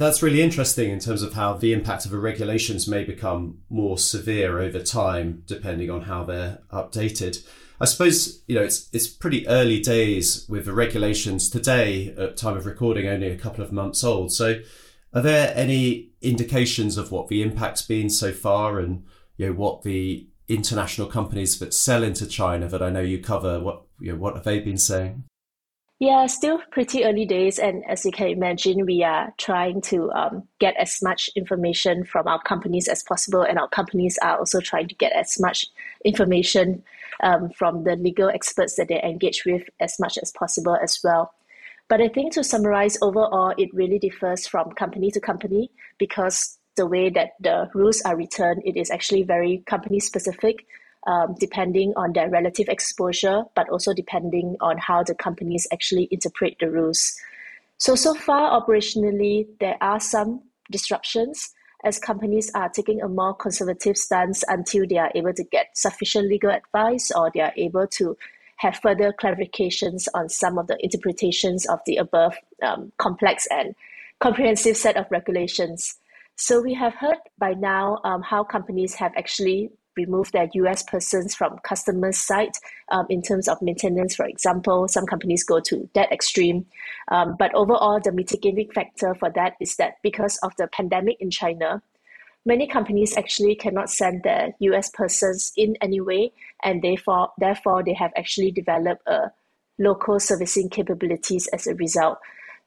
That's 0.00 0.22
really 0.22 0.40
interesting 0.40 0.90
in 0.90 0.98
terms 0.98 1.22
of 1.22 1.34
how 1.34 1.52
the 1.52 1.74
impact 1.74 2.06
of 2.06 2.10
the 2.10 2.18
regulations 2.18 2.88
may 2.88 3.04
become 3.04 3.58
more 3.68 3.98
severe 3.98 4.58
over 4.58 4.80
time, 4.80 5.42
depending 5.46 5.90
on 5.90 6.00
how 6.00 6.24
they're 6.24 6.60
updated. 6.72 7.46
I 7.78 7.84
suppose 7.84 8.42
you 8.48 8.54
know 8.54 8.62
it's 8.62 8.88
it's 8.94 9.08
pretty 9.08 9.46
early 9.46 9.78
days 9.78 10.46
with 10.48 10.64
the 10.64 10.72
regulations 10.72 11.50
today. 11.50 12.14
At 12.16 12.38
time 12.38 12.56
of 12.56 12.64
recording, 12.64 13.08
only 13.08 13.26
a 13.26 13.36
couple 13.36 13.62
of 13.62 13.72
months 13.72 14.02
old. 14.02 14.32
So, 14.32 14.60
are 15.12 15.20
there 15.20 15.52
any 15.54 16.12
indications 16.22 16.96
of 16.96 17.12
what 17.12 17.28
the 17.28 17.42
impact's 17.42 17.82
been 17.82 18.08
so 18.08 18.32
far, 18.32 18.78
and 18.78 19.04
you 19.36 19.48
know 19.48 19.52
what 19.52 19.82
the 19.82 20.26
international 20.48 21.08
companies 21.08 21.58
that 21.58 21.74
sell 21.74 22.02
into 22.02 22.26
China 22.26 22.68
that 22.68 22.82
I 22.82 22.88
know 22.88 23.02
you 23.02 23.18
cover? 23.18 23.60
What 23.60 23.82
you 24.00 24.12
know, 24.12 24.18
what 24.18 24.34
have 24.34 24.44
they 24.44 24.60
been 24.60 24.78
saying? 24.78 25.24
Yeah, 26.00 26.24
still 26.28 26.62
pretty 26.70 27.04
early 27.04 27.26
days. 27.26 27.58
And 27.58 27.84
as 27.86 28.06
you 28.06 28.10
can 28.10 28.28
imagine, 28.28 28.86
we 28.86 29.04
are 29.04 29.34
trying 29.36 29.82
to 29.82 30.10
um, 30.12 30.48
get 30.58 30.74
as 30.78 31.02
much 31.02 31.28
information 31.36 32.04
from 32.04 32.26
our 32.26 32.40
companies 32.40 32.88
as 32.88 33.02
possible. 33.02 33.42
And 33.42 33.58
our 33.58 33.68
companies 33.68 34.18
are 34.22 34.38
also 34.38 34.60
trying 34.60 34.88
to 34.88 34.94
get 34.94 35.12
as 35.12 35.38
much 35.38 35.66
information 36.02 36.82
um, 37.22 37.50
from 37.50 37.84
the 37.84 37.96
legal 37.96 38.30
experts 38.30 38.76
that 38.76 38.88
they 38.88 39.02
engage 39.02 39.44
with 39.44 39.68
as 39.78 40.00
much 40.00 40.16
as 40.16 40.32
possible 40.32 40.74
as 40.82 40.98
well. 41.04 41.34
But 41.90 42.00
I 42.00 42.08
think 42.08 42.32
to 42.32 42.44
summarize 42.44 42.96
overall, 43.02 43.52
it 43.58 43.68
really 43.74 43.98
differs 43.98 44.46
from 44.46 44.70
company 44.72 45.10
to 45.10 45.20
company 45.20 45.70
because 45.98 46.56
the 46.76 46.86
way 46.86 47.10
that 47.10 47.32
the 47.40 47.68
rules 47.74 48.00
are 48.06 48.16
written, 48.16 48.62
it 48.64 48.74
is 48.74 48.90
actually 48.90 49.24
very 49.24 49.62
company 49.66 50.00
specific, 50.00 50.64
um, 51.06 51.34
depending 51.38 51.92
on 51.96 52.12
their 52.12 52.28
relative 52.28 52.68
exposure, 52.68 53.44
but 53.54 53.68
also 53.68 53.94
depending 53.94 54.56
on 54.60 54.78
how 54.78 55.02
the 55.02 55.14
companies 55.14 55.66
actually 55.72 56.08
interpret 56.10 56.56
the 56.60 56.70
rules. 56.70 57.16
So, 57.78 57.94
so 57.94 58.14
far, 58.14 58.60
operationally, 58.60 59.46
there 59.58 59.76
are 59.80 60.00
some 60.00 60.42
disruptions 60.70 61.52
as 61.84 61.98
companies 61.98 62.50
are 62.54 62.68
taking 62.68 63.00
a 63.00 63.08
more 63.08 63.34
conservative 63.34 63.96
stance 63.96 64.44
until 64.48 64.86
they 64.86 64.98
are 64.98 65.10
able 65.14 65.32
to 65.32 65.44
get 65.44 65.68
sufficient 65.74 66.28
legal 66.28 66.50
advice 66.50 67.10
or 67.10 67.30
they 67.32 67.40
are 67.40 67.54
able 67.56 67.86
to 67.86 68.16
have 68.56 68.76
further 68.76 69.14
clarifications 69.18 70.06
on 70.12 70.28
some 70.28 70.58
of 70.58 70.66
the 70.66 70.76
interpretations 70.84 71.66
of 71.66 71.80
the 71.86 71.96
above 71.96 72.34
um, 72.62 72.92
complex 72.98 73.46
and 73.50 73.74
comprehensive 74.20 74.76
set 74.76 74.98
of 74.98 75.06
regulations. 75.10 75.96
So 76.36 76.60
we 76.60 76.74
have 76.74 76.94
heard 76.94 77.18
by 77.38 77.54
now 77.54 78.00
um, 78.04 78.20
how 78.20 78.44
companies 78.44 78.94
have 78.94 79.12
actually 79.16 79.70
removed 80.04 80.32
their 80.32 80.48
US 80.54 80.82
persons 80.82 81.34
from 81.34 81.58
customers' 81.58 82.18
site 82.18 82.56
um, 82.90 83.06
in 83.08 83.22
terms 83.22 83.48
of 83.48 83.60
maintenance. 83.62 84.16
For 84.16 84.26
example, 84.26 84.88
some 84.88 85.06
companies 85.06 85.44
go 85.44 85.60
to 85.60 85.88
that 85.94 86.12
extreme. 86.12 86.66
Um, 87.08 87.36
but 87.38 87.54
overall, 87.54 88.00
the 88.02 88.12
mitigating 88.12 88.70
factor 88.70 89.14
for 89.14 89.30
that 89.30 89.54
is 89.60 89.76
that 89.76 89.94
because 90.02 90.38
of 90.42 90.52
the 90.56 90.68
pandemic 90.68 91.16
in 91.20 91.30
China, 91.30 91.82
many 92.44 92.66
companies 92.66 93.16
actually 93.16 93.54
cannot 93.54 93.90
send 93.90 94.22
their 94.22 94.54
US 94.60 94.90
persons 94.90 95.52
in 95.56 95.76
anyway, 95.80 96.32
and 96.62 96.82
therefore, 96.82 97.30
therefore 97.38 97.82
they 97.84 97.94
have 97.94 98.12
actually 98.16 98.50
developed 98.50 99.02
a 99.06 99.32
local 99.78 100.20
servicing 100.20 100.68
capabilities 100.68 101.48
as 101.48 101.66
a 101.66 101.74
result. 101.74 102.18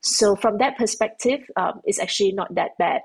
So 0.01 0.35
from 0.35 0.57
that 0.57 0.77
perspective, 0.77 1.39
um, 1.55 1.81
it's 1.85 1.99
actually 1.99 2.33
not 2.33 2.53
that 2.55 2.77
bad. 2.77 3.01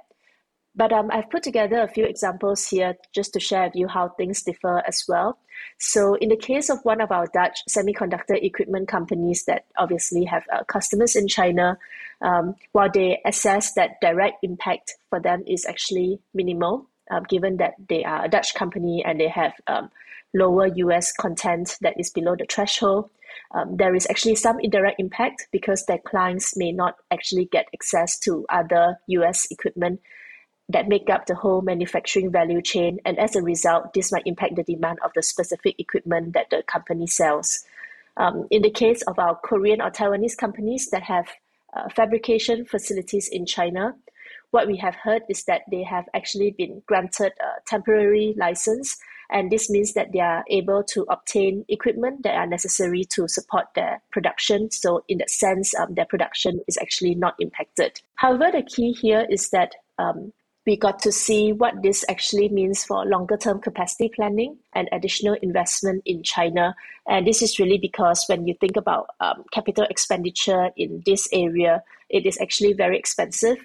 But 0.78 0.92
um, 0.92 1.11
I've 1.11 1.28
put 1.28 1.42
together 1.42 1.82
a 1.82 1.88
few 1.88 2.04
examples 2.04 2.68
here 2.68 2.94
just 3.12 3.32
to 3.32 3.40
share 3.40 3.64
with 3.64 3.75
you 3.75 3.88
how 3.88 4.11
things 4.11 4.44
differ 4.44 4.80
as 4.87 5.04
well. 5.08 5.37
So, 5.80 6.14
in 6.14 6.28
the 6.28 6.37
case 6.37 6.70
of 6.70 6.78
one 6.85 7.00
of 7.00 7.11
our 7.11 7.26
Dutch 7.35 7.58
semiconductor 7.68 8.40
equipment 8.40 8.87
companies 8.87 9.44
that 9.47 9.64
obviously 9.76 10.25
have 10.26 10.44
uh, 10.52 10.62
customers 10.62 11.16
in 11.16 11.26
China, 11.26 11.78
um, 12.23 12.54
while 12.70 12.88
they 12.94 13.20
assess 13.26 13.75
that 13.75 14.00
direct 14.00 14.37
impact 14.44 14.94
for 15.11 15.18
them 15.18 15.42
is 15.49 15.66
actually 15.66 16.20
minimal, 16.32 16.87
um, 17.11 17.25
given 17.28 17.56
that 17.56 17.75
they 17.88 18.04
are 18.04 18.26
a 18.26 18.28
Dutch 18.28 18.54
company 18.54 19.02
and 19.04 19.18
they 19.18 19.28
have 19.28 19.54
um, 19.66 19.90
lower 20.32 20.68
US 20.68 21.11
content 21.11 21.76
that 21.80 21.99
is 21.99 22.11
below 22.11 22.37
the 22.38 22.47
threshold. 22.49 23.11
Um, 23.52 23.76
there 23.76 23.97
is 23.97 24.06
actually 24.08 24.37
some 24.37 24.61
indirect 24.61 25.00
impact 25.00 25.49
because 25.50 25.87
their 25.87 25.99
clients 25.99 26.56
may 26.56 26.70
not 26.70 26.94
actually 27.11 27.47
get 27.47 27.66
access 27.75 28.16
to 28.20 28.47
other 28.49 29.00
US 29.08 29.49
equipment 29.50 29.99
that 30.68 30.88
make 30.88 31.08
up 31.08 31.26
the 31.26 31.34
whole 31.34 31.62
manufacturing 31.62 32.30
value 32.30 32.60
chain, 32.60 32.98
and 33.04 33.18
as 33.18 33.34
a 33.34 33.42
result, 33.42 33.94
this 33.94 34.12
might 34.12 34.26
impact 34.26 34.56
the 34.56 34.62
demand 34.62 34.98
of 35.02 35.12
the 35.14 35.22
specific 35.22 35.75
equipment 35.78 36.34
that 36.34 36.50
the 36.50 36.62
company 36.66 37.06
sells. 37.06 37.64
Um, 38.18 38.46
in 38.50 38.62
the 38.62 38.70
case 38.70 39.02
of 39.02 39.18
our 39.18 39.37
Korean 39.37 39.80
or 39.80 39.90
Taiwanese 39.90 40.37
companies 40.37 40.90
that 40.90 41.04
have 41.04 41.28
uh, 41.75 41.88
fabrication 41.88 42.64
facilities 42.64 43.28
in 43.28 43.46
China, 43.46 43.94
what 44.50 44.66
we 44.66 44.76
have 44.78 44.94
heard 44.94 45.22
is 45.28 45.44
that 45.44 45.62
they 45.70 45.82
have 45.84 46.06
actually 46.14 46.50
been 46.50 46.82
granted 46.87 47.32
a 47.40 47.60
temporary 47.66 48.34
license, 48.37 48.98
and 49.30 49.50
this 49.50 49.70
means 49.70 49.92
that 49.92 50.12
they 50.12 50.20
are 50.20 50.44
able 50.50 50.82
to 50.84 51.04
obtain 51.08 51.64
equipment 51.68 52.22
that 52.22 52.34
are 52.34 52.46
necessary 52.46 53.04
to 53.04 53.28
support 53.28 53.66
their 53.75 54.00
production. 54.10 54.70
So, 54.70 55.04
in 55.08 55.18
that 55.18 55.30
sense, 55.30 55.75
um, 55.75 55.94
their 55.94 56.06
production 56.06 56.60
is 56.66 56.78
actually 56.78 57.14
not 57.14 57.34
impacted. 57.38 58.00
However, 58.16 58.50
the 58.50 58.62
key 58.62 58.92
here 58.92 59.26
is 59.28 59.50
that 59.50 59.72
um, 59.98 60.32
we 60.68 60.76
got 60.76 60.98
to 60.98 61.10
see 61.10 61.50
what 61.50 61.82
this 61.82 62.04
actually 62.10 62.50
means 62.50 62.84
for 62.84 63.06
longer 63.06 63.38
term 63.38 63.58
capacity 63.58 64.10
planning 64.14 64.58
and 64.75 64.87
additional 64.92 65.32
investment 65.40 66.02
in 66.04 66.22
China. 66.22 66.76
And 67.08 67.26
this 67.26 67.40
is 67.40 67.58
really 67.58 67.78
because 67.78 68.26
when 68.26 68.46
you 68.46 68.54
think 68.60 68.76
about 68.76 69.08
um, 69.18 69.44
capital 69.50 69.87
expenditure 69.88 70.68
in 70.76 71.02
this 71.06 71.26
area, 71.32 71.82
it 72.10 72.26
is 72.26 72.38
actually 72.38 72.75
very 72.75 72.98
expensive. 72.98 73.56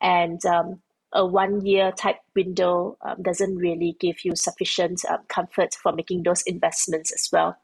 And 0.00 0.38
um, 0.46 0.80
a 1.12 1.26
one 1.26 1.66
year 1.66 1.90
type 1.90 2.20
window 2.36 2.96
um, 3.02 3.20
doesn't 3.20 3.56
really 3.56 3.96
give 3.98 4.24
you 4.24 4.36
sufficient 4.36 5.04
um, 5.10 5.18
comfort 5.26 5.74
for 5.74 5.90
making 5.90 6.22
those 6.22 6.42
investments 6.42 7.10
as 7.10 7.28
well. 7.32 7.56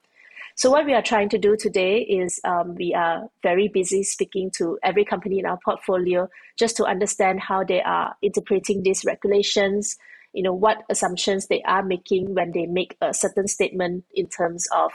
So 0.59 0.73
what 0.73 0.87
we 0.87 0.93
are 0.93 1.03
trying 1.03 1.29
to 1.29 1.39
do 1.39 1.57
today 1.57 2.01
is 2.01 2.41
um, 2.43 2.75
we 2.75 2.93
are 2.93 3.29
very 3.45 3.69
busy 3.69 4.03
speaking 4.03 4.51
to 4.57 4.77
every 4.83 5.05
company 5.05 5.39
in 5.39 5.47
our 5.47 5.59
portfolio 5.65 6.29
just 6.59 6.77
to 6.79 6.85
understand 6.85 7.39
how 7.39 7.63
they 7.63 7.81
are 7.81 8.17
interpreting 8.23 8.83
these 8.83 9.05
regulations, 9.05 9.97
you 10.33 10.43
know, 10.43 10.53
what 10.53 10.79
assumptions 10.91 11.47
they 11.47 11.63
are 11.63 11.85
making 11.85 12.35
when 12.35 12.51
they 12.51 12.67
make 12.67 12.97
a 13.01 13.15
certain 13.15 13.47
statement 13.47 14.05
in 14.17 14.27
terms 14.27 14.67
of 14.75 14.91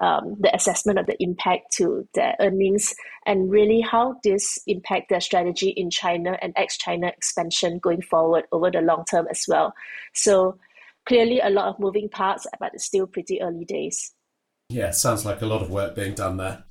um, 0.00 0.36
the 0.38 0.54
assessment 0.54 1.00
of 1.00 1.06
the 1.06 1.20
impact 1.20 1.72
to 1.72 2.06
their 2.14 2.36
earnings 2.38 2.94
and 3.26 3.50
really 3.50 3.80
how 3.80 4.20
this 4.22 4.60
impact 4.68 5.08
their 5.08 5.20
strategy 5.20 5.70
in 5.70 5.90
China 5.90 6.38
and 6.40 6.52
ex-China 6.54 7.08
expansion 7.08 7.80
going 7.80 8.02
forward 8.02 8.44
over 8.52 8.70
the 8.70 8.82
long 8.82 9.04
term 9.10 9.26
as 9.28 9.44
well. 9.48 9.74
So 10.14 10.60
clearly 11.06 11.40
a 11.40 11.50
lot 11.50 11.66
of 11.66 11.80
moving 11.80 12.08
parts, 12.08 12.46
but 12.60 12.70
it's 12.72 12.84
still 12.84 13.08
pretty 13.08 13.42
early 13.42 13.64
days. 13.64 14.14
Yeah, 14.68 14.90
sounds 14.90 15.24
like 15.24 15.40
a 15.40 15.46
lot 15.46 15.62
of 15.62 15.70
work 15.70 15.94
being 15.94 16.14
done 16.14 16.36
there. 16.36 16.64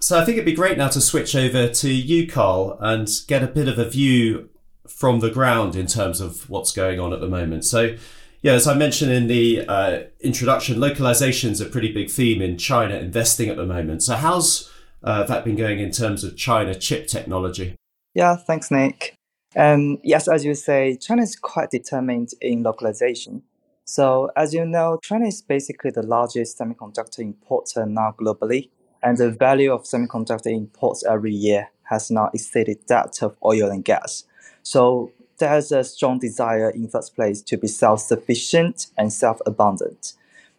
So 0.00 0.18
I 0.18 0.24
think 0.24 0.36
it'd 0.36 0.44
be 0.44 0.52
great 0.52 0.78
now 0.78 0.88
to 0.88 1.00
switch 1.00 1.34
over 1.34 1.68
to 1.68 1.90
you, 1.90 2.28
Karl, 2.28 2.78
and 2.80 3.08
get 3.26 3.42
a 3.42 3.48
bit 3.48 3.68
of 3.68 3.78
a 3.78 3.88
view 3.88 4.50
from 4.86 5.20
the 5.20 5.30
ground 5.30 5.74
in 5.74 5.86
terms 5.86 6.20
of 6.20 6.48
what's 6.48 6.72
going 6.72 7.00
on 7.00 7.12
at 7.12 7.20
the 7.20 7.28
moment. 7.28 7.64
So, 7.64 7.96
yeah, 8.42 8.52
as 8.52 8.66
I 8.66 8.74
mentioned 8.74 9.10
in 9.10 9.26
the 9.26 9.66
uh, 9.66 10.00
introduction, 10.20 10.78
localization 10.78 11.50
is 11.50 11.60
a 11.60 11.66
pretty 11.66 11.92
big 11.92 12.10
theme 12.10 12.40
in 12.40 12.58
China 12.58 12.94
investing 12.96 13.48
at 13.48 13.56
the 13.56 13.66
moment. 13.66 14.02
So, 14.02 14.14
how's 14.14 14.70
uh, 15.02 15.24
that 15.24 15.44
been 15.44 15.56
going 15.56 15.80
in 15.80 15.90
terms 15.90 16.22
of 16.24 16.36
China 16.36 16.74
chip 16.74 17.08
technology? 17.08 17.74
Yeah, 18.14 18.36
thanks, 18.36 18.70
Nick. 18.70 19.14
Um, 19.56 19.98
yes, 20.04 20.28
as 20.28 20.44
you 20.44 20.54
say, 20.54 20.96
China 20.96 21.22
is 21.22 21.34
quite 21.34 21.70
determined 21.70 22.30
in 22.40 22.62
localization. 22.62 23.42
So 23.88 24.30
as 24.36 24.52
you 24.52 24.66
know, 24.66 24.98
China 25.02 25.28
is 25.28 25.40
basically 25.40 25.90
the 25.90 26.02
largest 26.02 26.58
semiconductor 26.58 27.20
importer 27.20 27.86
now 27.86 28.14
globally, 28.20 28.68
and 29.02 29.16
the 29.16 29.30
value 29.30 29.72
of 29.72 29.84
semiconductor 29.84 30.52
imports 30.52 31.02
every 31.06 31.32
year 31.32 31.70
has 31.84 32.10
now 32.10 32.28
exceeded 32.34 32.86
that 32.88 33.22
of 33.22 33.34
oil 33.42 33.70
and 33.70 33.82
gas. 33.82 34.24
So 34.62 35.10
there's 35.38 35.72
a 35.72 35.84
strong 35.84 36.18
desire 36.18 36.68
in 36.68 36.88
first 36.88 37.14
place 37.14 37.40
to 37.40 37.56
be 37.56 37.66
self-sufficient 37.66 38.88
and 38.98 39.10
self-abundant. 39.10 40.12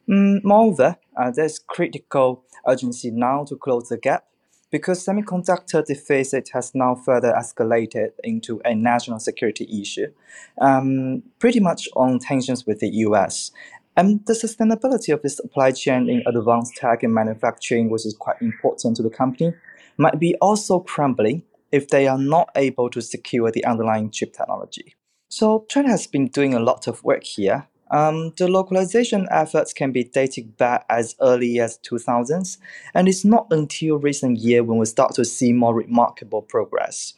Mm, 0.10 0.44
moreover, 0.44 0.98
uh, 1.16 1.30
there's 1.30 1.60
critical 1.60 2.44
urgency 2.68 3.12
now 3.12 3.44
to 3.44 3.56
close 3.56 3.90
the 3.90 3.98
gap 3.98 4.26
because 4.72 5.04
semiconductor 5.04 5.86
deficit 5.86 6.50
has 6.54 6.74
now 6.76 6.96
further 6.96 7.34
escalated 7.38 8.12
into 8.24 8.62
a 8.66 8.76
national 8.76 9.20
security 9.20 9.68
issue, 9.82 10.08
um, 10.62 11.24
pretty 11.40 11.60
much 11.60 11.88
on 11.96 12.20
tensions 12.20 12.66
with 12.66 12.80
the 12.80 12.90
US. 13.06 13.52
And 13.98 14.26
the 14.28 14.34
sustainability 14.34 15.14
of 15.14 15.22
the 15.22 15.30
supply 15.30 15.72
chain 15.72 16.10
in 16.10 16.24
advanced 16.26 16.76
tech 16.78 17.04
and 17.04 17.14
manufacturing, 17.14 17.90
which 17.90 18.06
is 18.06 18.16
quite 18.18 18.42
important 18.42 18.96
to 18.98 19.04
the 19.04 19.10
company, 19.10 19.54
might 19.98 20.20
be 20.20 20.36
also 20.36 20.80
crumbling 20.80 21.44
if 21.72 21.90
they 21.90 22.08
are 22.08 22.18
not 22.18 22.50
able 22.56 22.90
to 22.90 23.02
secure 23.02 23.52
the 23.52 23.66
underlying 23.66 24.10
chip 24.10 24.34
technology. 24.34 24.96
So 25.30 25.66
China 25.70 25.90
has 25.90 26.08
been 26.08 26.28
doing 26.28 26.54
a 26.54 26.60
lot 26.60 26.88
of 26.88 27.04
work 27.04 27.24
here, 27.24 27.68
um, 27.92 28.34
the 28.38 28.48
localization 28.48 29.28
efforts 29.32 29.74
can 29.74 29.92
be 29.92 30.04
dated 30.04 30.58
back 30.58 30.86
as 30.90 31.16
early 31.22 31.60
as 31.60 31.80
2000s, 31.80 32.58
and 32.94 33.08
it's 33.08 33.26
not 33.26 33.48
until 33.52 33.98
recent 33.98 34.38
year 34.38 34.64
when 34.64 34.78
we 34.78 34.86
start 34.86 35.16
to 35.16 35.26
see 35.26 35.54
more 35.54 35.74
remarkable 35.74 36.42
progress. 36.42 37.14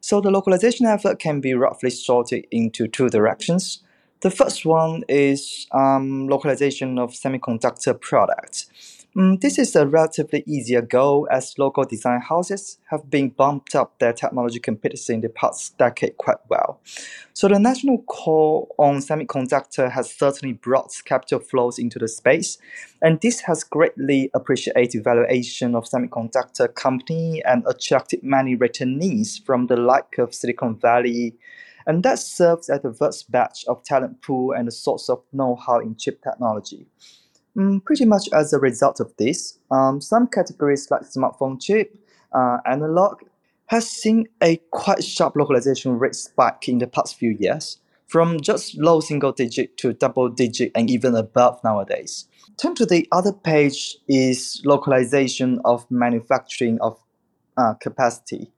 So 0.00 0.20
the 0.20 0.30
localization 0.30 0.86
effort 0.86 1.18
can 1.18 1.40
be 1.40 1.54
roughly 1.54 1.90
sorted 1.90 2.46
into 2.50 2.88
two 2.88 3.08
directions. 3.08 3.82
The 4.20 4.30
first 4.30 4.66
one 4.66 5.04
is 5.08 5.66
um, 5.72 6.28
localization 6.28 6.98
of 6.98 7.12
semiconductor 7.12 7.98
products. 7.98 8.99
Mm, 9.16 9.40
this 9.40 9.58
is 9.58 9.74
a 9.74 9.88
relatively 9.88 10.44
easier 10.46 10.82
goal 10.82 11.26
as 11.32 11.58
local 11.58 11.82
design 11.82 12.20
houses 12.20 12.78
have 12.90 13.10
been 13.10 13.30
bumped 13.30 13.74
up 13.74 13.98
their 13.98 14.12
technology 14.12 14.60
competency 14.60 15.12
in 15.14 15.20
the 15.20 15.28
past 15.28 15.76
decade 15.78 16.16
quite 16.16 16.36
well. 16.48 16.80
So 17.32 17.48
the 17.48 17.58
national 17.58 18.02
call 18.02 18.72
on 18.78 18.98
semiconductor 18.98 19.90
has 19.90 20.14
certainly 20.14 20.52
brought 20.52 20.94
capital 21.04 21.40
flows 21.40 21.76
into 21.76 21.98
the 21.98 22.06
space, 22.06 22.56
and 23.02 23.20
this 23.20 23.40
has 23.40 23.64
greatly 23.64 24.30
appreciated 24.32 25.02
valuation 25.02 25.74
of 25.74 25.86
semiconductor 25.86 26.72
company 26.72 27.42
and 27.44 27.64
attracted 27.66 28.22
many 28.22 28.56
returnees 28.56 29.44
from 29.44 29.66
the 29.66 29.76
like 29.76 30.18
of 30.18 30.32
Silicon 30.32 30.78
Valley, 30.78 31.34
and 31.84 32.04
that 32.04 32.20
serves 32.20 32.70
as 32.70 32.82
the 32.82 32.92
first 32.92 33.28
batch 33.32 33.64
of 33.66 33.82
talent 33.82 34.22
pool 34.22 34.52
and 34.52 34.68
a 34.68 34.70
source 34.70 35.08
of 35.08 35.24
know-how 35.32 35.80
in 35.80 35.96
chip 35.96 36.22
technology. 36.22 36.86
Mm, 37.56 37.84
pretty 37.84 38.04
much 38.04 38.28
as 38.32 38.52
a 38.52 38.58
result 38.58 39.00
of 39.00 39.12
this, 39.16 39.58
um, 39.70 40.00
some 40.00 40.26
categories 40.28 40.90
like 40.90 41.02
smartphone 41.02 41.60
chip, 41.60 41.96
uh, 42.32 42.58
analog, 42.64 43.22
has 43.66 43.88
seen 43.88 44.28
a 44.42 44.56
quite 44.70 45.02
sharp 45.04 45.36
localization 45.36 45.98
rate 45.98 46.14
spike 46.14 46.68
in 46.68 46.78
the 46.78 46.86
past 46.86 47.16
few 47.16 47.36
years. 47.38 47.78
from 48.10 48.40
just 48.40 48.76
low 48.76 48.98
single 48.98 49.30
digit 49.30 49.76
to 49.76 49.92
double 49.92 50.28
digit 50.28 50.72
and 50.74 50.90
even 50.90 51.14
above 51.14 51.62
nowadays. 51.62 52.26
Turn 52.56 52.74
to 52.74 52.84
the 52.84 53.06
other 53.12 53.32
page 53.32 53.96
is 54.08 54.60
localization 54.64 55.60
of 55.64 55.88
manufacturing 55.92 56.76
of 56.80 56.98
uh, 57.56 57.74
capacity. 57.74 58.50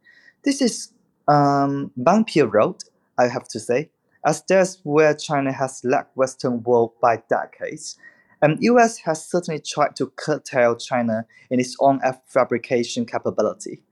This 0.42 0.62
is 0.62 0.92
um, 1.28 1.90
road, 1.98 2.76
I 3.18 3.28
have 3.28 3.46
to 3.48 3.60
say, 3.60 3.90
as 4.24 4.42
that's 4.48 4.78
where 4.84 5.14
China 5.14 5.52
has 5.52 5.82
lagged 5.84 6.08
Western 6.14 6.62
world 6.62 6.92
by 7.02 7.22
decades. 7.28 7.98
And 8.42 8.58
US 8.60 8.98
has 8.98 9.24
certainly 9.24 9.60
tried 9.60 9.94
to 9.96 10.08
curtail 10.16 10.74
China 10.74 11.24
in 11.48 11.60
its 11.60 11.76
own 11.78 12.00
fabrication 12.26 13.06
capability. 13.06 13.82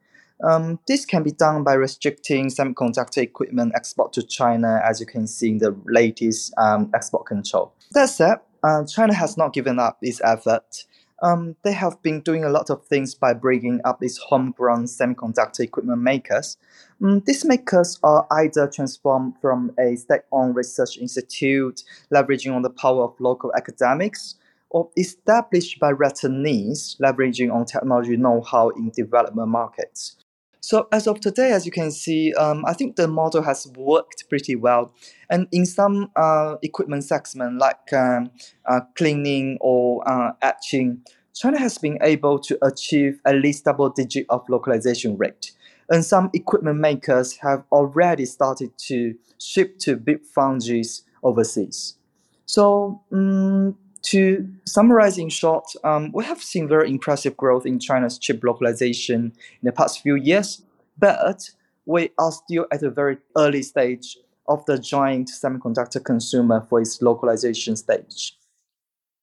Um, 0.42 0.80
this 0.88 1.04
can 1.04 1.22
be 1.22 1.30
done 1.30 1.62
by 1.64 1.74
restricting 1.74 2.48
semiconductor 2.48 3.18
equipment 3.18 3.72
export 3.74 4.12
to 4.14 4.22
China, 4.22 4.80
as 4.84 4.98
you 4.98 5.06
can 5.06 5.26
see 5.26 5.50
in 5.50 5.58
the 5.58 5.76
latest 5.86 6.52
um, 6.58 6.90
export 6.94 7.26
control. 7.26 7.74
That 7.92 8.08
said, 8.08 8.38
uh, 8.64 8.84
China 8.84 9.14
has 9.14 9.36
not 9.36 9.52
given 9.52 9.78
up 9.78 9.98
its 10.02 10.20
effort. 10.24 10.84
Um, 11.22 11.56
they 11.62 11.72
have 11.72 12.00
been 12.02 12.22
doing 12.22 12.44
a 12.44 12.48
lot 12.48 12.70
of 12.70 12.86
things 12.86 13.14
by 13.14 13.34
bringing 13.34 13.80
up 13.84 14.02
its 14.02 14.16
homegrown 14.16 14.84
semiconductor 14.84 15.60
equipment 15.60 16.00
makers. 16.00 16.56
Um, 17.04 17.20
these 17.26 17.44
makers 17.44 17.98
are 18.02 18.26
either 18.30 18.66
transformed 18.66 19.34
from 19.42 19.72
a 19.78 19.96
state-owned 19.96 20.56
research 20.56 20.96
institute, 20.96 21.82
leveraging 22.12 22.54
on 22.54 22.62
the 22.62 22.70
power 22.70 23.04
of 23.04 23.20
local 23.20 23.52
academics, 23.54 24.36
or 24.70 24.90
established 24.96 25.78
by 25.80 25.92
returnees, 25.92 26.98
leveraging 27.00 27.52
on 27.52 27.64
technology 27.64 28.16
know-how 28.16 28.70
in 28.70 28.90
development 28.90 29.48
markets. 29.48 30.16
So 30.60 30.88
as 30.92 31.06
of 31.06 31.20
today, 31.20 31.52
as 31.52 31.64
you 31.64 31.72
can 31.72 31.90
see, 31.90 32.32
um, 32.34 32.64
I 32.66 32.74
think 32.74 32.96
the 32.96 33.08
model 33.08 33.42
has 33.42 33.66
worked 33.76 34.28
pretty 34.28 34.54
well. 34.54 34.94
And 35.30 35.48
in 35.52 35.66
some 35.66 36.10
uh, 36.16 36.56
equipment 36.62 37.04
segment 37.04 37.58
like 37.58 37.92
um, 37.92 38.30
uh, 38.66 38.80
cleaning 38.94 39.58
or 39.60 40.06
uh, 40.08 40.32
etching, 40.42 41.02
China 41.34 41.58
has 41.58 41.78
been 41.78 41.98
able 42.02 42.38
to 42.40 42.58
achieve 42.64 43.20
at 43.24 43.36
least 43.36 43.64
double 43.64 43.88
digit 43.88 44.26
of 44.28 44.46
localization 44.48 45.16
rate. 45.16 45.52
And 45.88 46.04
some 46.04 46.30
equipment 46.34 46.78
makers 46.78 47.36
have 47.38 47.64
already 47.72 48.26
started 48.26 48.76
to 48.88 49.14
ship 49.40 49.78
to 49.80 49.96
big 49.96 50.24
foundries 50.24 51.02
overseas. 51.22 51.96
So 52.44 53.02
um, 53.12 53.76
to 54.02 54.48
summarize 54.66 55.18
in 55.18 55.28
short, 55.28 55.64
um, 55.84 56.10
we 56.12 56.24
have 56.24 56.42
seen 56.42 56.68
very 56.68 56.90
impressive 56.90 57.36
growth 57.36 57.66
in 57.66 57.78
China's 57.78 58.18
chip 58.18 58.42
localization 58.42 59.24
in 59.24 59.64
the 59.64 59.72
past 59.72 60.02
few 60.02 60.14
years, 60.14 60.62
but 60.98 61.50
we 61.86 62.10
are 62.18 62.32
still 62.32 62.66
at 62.72 62.82
a 62.82 62.90
very 62.90 63.18
early 63.36 63.62
stage 63.62 64.16
of 64.48 64.64
the 64.66 64.78
giant 64.78 65.28
semiconductor 65.28 66.02
consumer 66.04 66.66
for 66.68 66.80
its 66.80 67.00
localization 67.00 67.76
stage. 67.76 68.36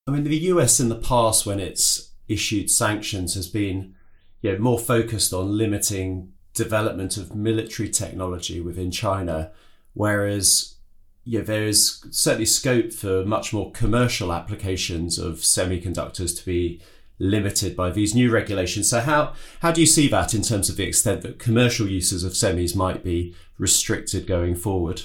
I 0.08 0.12
mean, 0.12 0.24
the 0.24 0.38
US 0.38 0.80
in 0.80 0.90
the 0.90 0.96
past, 0.96 1.46
when 1.46 1.60
it's 1.60 2.12
issued 2.28 2.70
sanctions, 2.70 3.36
has 3.36 3.48
been 3.48 3.96
you 4.42 4.54
know, 4.54 4.60
more 4.60 4.80
focused 4.80 5.34
on 5.34 5.58
limiting 5.58 6.32
development 6.54 7.18
of 7.18 7.36
military 7.36 7.90
technology 7.90 8.62
within 8.62 8.90
China, 8.90 9.52
whereas 9.94 10.77
yeah, 11.28 11.42
there 11.42 11.68
is 11.68 12.06
certainly 12.10 12.46
scope 12.46 12.94
for 12.94 13.26
much 13.26 13.52
more 13.52 13.70
commercial 13.72 14.32
applications 14.32 15.20
of 15.20 15.40
semiconductors 15.40 16.38
to 16.40 16.46
be 16.46 16.82
limited 17.20 17.76
by 17.76 17.92
these 17.92 18.16
new 18.16 18.32
regulations. 18.32 18.90
So 18.90 19.02
how 19.02 19.34
how 19.60 19.74
do 19.74 19.82
you 19.82 19.88
see 19.88 20.08
that 20.08 20.34
in 20.34 20.42
terms 20.42 20.70
of 20.70 20.78
the 20.78 20.86
extent 20.86 21.24
that 21.24 21.38
commercial 21.38 21.86
uses 21.86 22.24
of 22.24 22.32
semis 22.32 22.78
might 22.78 23.04
be 23.04 23.36
restricted 23.60 24.26
going 24.26 24.56
forward? 24.56 25.02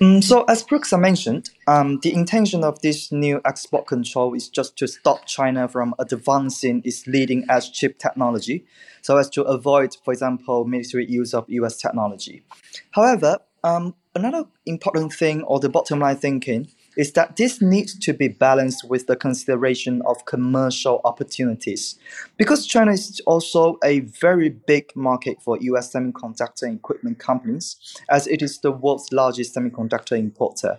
Mm, 0.00 0.22
so 0.22 0.44
as 0.44 0.62
Brooks 0.62 0.92
mentioned, 0.92 1.50
um, 1.66 1.98
the 2.00 2.14
intention 2.14 2.62
of 2.62 2.80
this 2.80 3.10
new 3.10 3.40
export 3.44 3.88
control 3.88 4.34
is 4.34 4.48
just 4.48 4.76
to 4.78 4.86
stop 4.86 5.26
China 5.26 5.66
from 5.66 5.94
advancing 5.98 6.80
its 6.84 7.08
leading 7.08 7.44
edge 7.50 7.72
chip 7.72 7.98
technology, 7.98 8.64
so 9.02 9.16
as 9.16 9.28
to 9.30 9.42
avoid, 9.42 9.96
for 10.04 10.12
example, 10.12 10.64
military 10.64 11.10
use 11.10 11.34
of 11.34 11.44
US 11.48 11.76
technology. 11.76 12.44
However, 12.92 13.38
um, 13.64 13.94
another 14.14 14.44
important 14.66 15.12
thing 15.12 15.42
or 15.42 15.60
the 15.60 15.68
bottom 15.68 16.00
line 16.00 16.16
thinking 16.16 16.68
is 16.96 17.12
that 17.12 17.36
this 17.36 17.62
needs 17.62 17.96
to 17.98 18.12
be 18.12 18.28
balanced 18.28 18.88
with 18.88 19.06
the 19.06 19.16
consideration 19.16 20.02
of 20.06 20.24
commercial 20.24 21.00
opportunities. 21.04 21.98
Because 22.36 22.66
China 22.66 22.92
is 22.92 23.20
also 23.26 23.78
a 23.84 24.00
very 24.00 24.48
big 24.48 24.94
market 24.96 25.40
for 25.40 25.58
US 25.60 25.92
semiconductor 25.92 26.74
equipment 26.74 27.18
companies, 27.18 27.76
as 28.08 28.26
it 28.26 28.42
is 28.42 28.58
the 28.58 28.72
world's 28.72 29.12
largest 29.12 29.54
semiconductor 29.54 30.18
importer. 30.18 30.78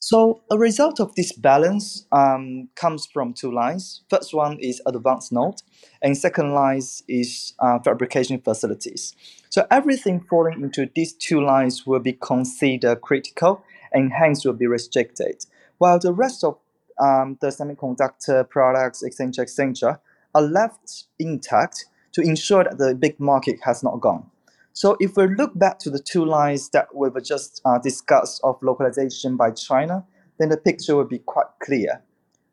So 0.00 0.42
a 0.48 0.56
result 0.56 1.00
of 1.00 1.14
this 1.16 1.32
balance 1.32 2.06
um, 2.12 2.68
comes 2.76 3.06
from 3.06 3.34
two 3.34 3.52
lines. 3.52 4.02
First 4.08 4.32
one 4.32 4.58
is 4.60 4.80
advanced 4.86 5.32
node, 5.32 5.60
and 6.00 6.16
second 6.16 6.54
line 6.54 6.82
is 7.08 7.54
uh, 7.58 7.80
fabrication 7.80 8.40
facilities. 8.40 9.16
So 9.50 9.66
everything 9.70 10.20
falling 10.20 10.62
into 10.62 10.88
these 10.94 11.12
two 11.14 11.40
lines 11.40 11.84
will 11.84 11.98
be 11.98 12.12
considered 12.12 13.00
critical 13.00 13.64
and 13.92 14.12
hence 14.12 14.44
will 14.44 14.52
be 14.52 14.68
restricted, 14.68 15.44
while 15.78 15.98
the 15.98 16.12
rest 16.12 16.44
of 16.44 16.58
um, 17.00 17.36
the 17.40 17.48
semiconductor 17.48 18.48
products, 18.48 19.02
etc., 19.02 19.42
etc., 19.42 20.00
are 20.34 20.42
left 20.42 21.04
intact 21.18 21.86
to 22.12 22.20
ensure 22.20 22.64
that 22.64 22.78
the 22.78 22.94
big 22.94 23.18
market 23.18 23.56
has 23.64 23.82
not 23.82 24.00
gone. 24.00 24.30
So 24.78 24.96
if 25.00 25.16
we 25.16 25.26
look 25.26 25.58
back 25.58 25.80
to 25.80 25.90
the 25.90 25.98
two 25.98 26.24
lines 26.24 26.68
that 26.68 26.94
we 26.94 27.08
were 27.08 27.20
just 27.20 27.60
uh, 27.64 27.80
discussed 27.80 28.40
of 28.44 28.62
localization 28.62 29.36
by 29.36 29.50
China, 29.50 30.06
then 30.38 30.50
the 30.50 30.56
picture 30.56 30.94
will 30.94 31.04
be 31.04 31.18
quite 31.18 31.48
clear. 31.60 32.04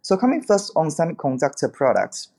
So 0.01 0.17
coming 0.17 0.41
first 0.41 0.71
on 0.75 0.87
semiconductor 0.87 1.71
products, 1.71 2.29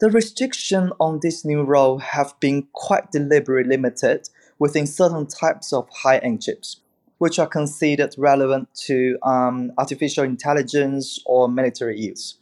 the 0.00 0.10
restriction 0.10 0.92
on 1.00 1.20
this 1.22 1.46
new 1.46 1.62
role 1.62 1.96
have 1.96 2.38
been 2.40 2.68
quite 2.74 3.10
deliberately 3.10 3.74
limited 3.74 4.28
within 4.58 4.86
certain 4.86 5.26
types 5.26 5.72
of 5.72 5.88
high-end 6.02 6.42
chips, 6.42 6.82
which 7.16 7.38
are 7.38 7.46
considered 7.46 8.14
relevant 8.18 8.68
to 8.84 9.16
um, 9.22 9.72
artificial 9.78 10.24
intelligence 10.24 11.18
or 11.24 11.48
military 11.48 11.98
use. 11.98 12.36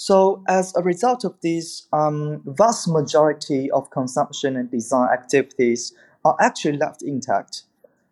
So 0.00 0.42
as 0.48 0.74
a 0.76 0.82
result 0.82 1.24
of 1.24 1.34
this, 1.42 1.86
um, 1.92 2.40
vast 2.46 2.88
majority 2.88 3.70
of 3.70 3.90
consumption 3.90 4.56
and 4.56 4.70
design 4.70 5.10
activities 5.12 5.92
are 6.24 6.34
actually 6.40 6.78
left 6.78 7.02
intact. 7.02 7.64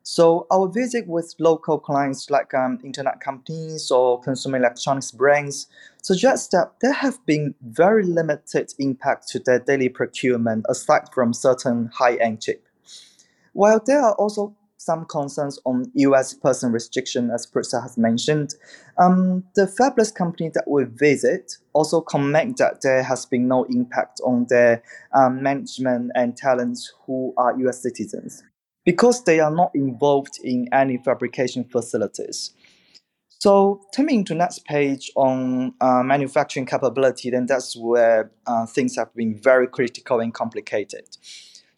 So 0.02 0.46
our 0.50 0.68
visit 0.68 1.08
with 1.08 1.34
local 1.38 1.78
clients 1.78 2.28
like 2.28 2.52
um, 2.52 2.78
internet 2.84 3.20
companies 3.20 3.90
or 3.90 4.20
consumer 4.20 4.58
electronics 4.58 5.12
brands 5.12 5.66
suggests 6.02 6.48
that 6.48 6.74
there 6.82 6.92
have 6.92 7.24
been 7.24 7.54
very 7.62 8.04
limited 8.04 8.74
impact 8.78 9.26
to 9.28 9.38
their 9.38 9.58
daily 9.58 9.88
procurement 9.88 10.66
aside 10.68 11.08
from 11.14 11.32
certain 11.32 11.88
high-end 11.94 12.42
chip. 12.42 12.68
While 13.54 13.80
there 13.82 14.02
are 14.02 14.14
also 14.16 14.54
some 14.78 15.04
concerns 15.04 15.58
on 15.66 15.90
US 15.94 16.32
person 16.32 16.72
restriction, 16.72 17.30
as 17.30 17.46
Pritsa 17.46 17.82
has 17.82 17.98
mentioned. 17.98 18.54
Um, 18.96 19.44
the 19.54 19.66
fabless 19.66 20.14
company 20.14 20.50
that 20.54 20.64
we 20.66 20.84
visit 20.84 21.58
also 21.74 22.00
comment 22.00 22.56
that 22.58 22.80
there 22.82 23.02
has 23.02 23.26
been 23.26 23.48
no 23.48 23.64
impact 23.64 24.20
on 24.24 24.46
their 24.48 24.82
um, 25.12 25.42
management 25.42 26.12
and 26.14 26.36
talents 26.36 26.92
who 27.04 27.34
are 27.36 27.58
US 27.58 27.82
citizens 27.82 28.42
because 28.84 29.24
they 29.24 29.40
are 29.40 29.50
not 29.50 29.70
involved 29.74 30.38
in 30.42 30.68
any 30.72 30.96
fabrication 30.96 31.64
facilities. 31.64 32.52
So 33.40 33.82
turning 33.94 34.24
to 34.24 34.34
next 34.34 34.64
page 34.64 35.10
on 35.14 35.74
uh, 35.80 36.02
manufacturing 36.02 36.66
capability, 36.66 37.30
then 37.30 37.46
that's 37.46 37.76
where 37.76 38.30
uh, 38.46 38.66
things 38.66 38.96
have 38.96 39.14
been 39.14 39.38
very 39.40 39.68
critical 39.68 40.20
and 40.20 40.32
complicated. 40.32 41.04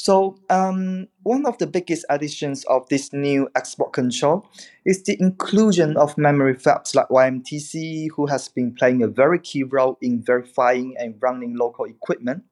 So 0.03 0.39
um, 0.49 1.09
one 1.25 1.45
of 1.45 1.59
the 1.59 1.67
biggest 1.67 2.07
additions 2.09 2.65
of 2.71 2.89
this 2.89 3.13
new 3.13 3.51
export 3.55 3.93
control 3.93 4.49
is 4.87 5.03
the 5.03 5.15
inclusion 5.21 5.95
of 5.99 6.17
memory 6.17 6.55
fabs 6.55 6.95
like 6.95 7.09
YMTC, 7.09 8.09
who 8.17 8.25
has 8.25 8.49
been 8.49 8.73
playing 8.73 9.03
a 9.03 9.09
very 9.09 9.39
key 9.39 9.63
role 9.63 9.99
in 10.01 10.23
verifying 10.23 10.95
and 10.99 11.17
running 11.21 11.55
local 11.55 11.85
equipment. 11.85 12.45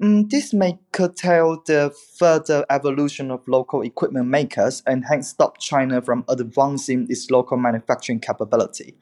Um, 0.00 0.28
this 0.28 0.54
may 0.54 0.78
curtail 0.92 1.62
the 1.66 1.94
further 2.16 2.64
evolution 2.70 3.30
of 3.30 3.46
local 3.46 3.82
equipment 3.82 4.28
makers 4.28 4.82
and 4.86 5.04
hence 5.04 5.28
stop 5.28 5.58
China 5.58 6.00
from 6.00 6.24
advancing 6.26 7.06
its 7.10 7.30
local 7.30 7.58
manufacturing 7.58 8.18
capability. 8.18 8.96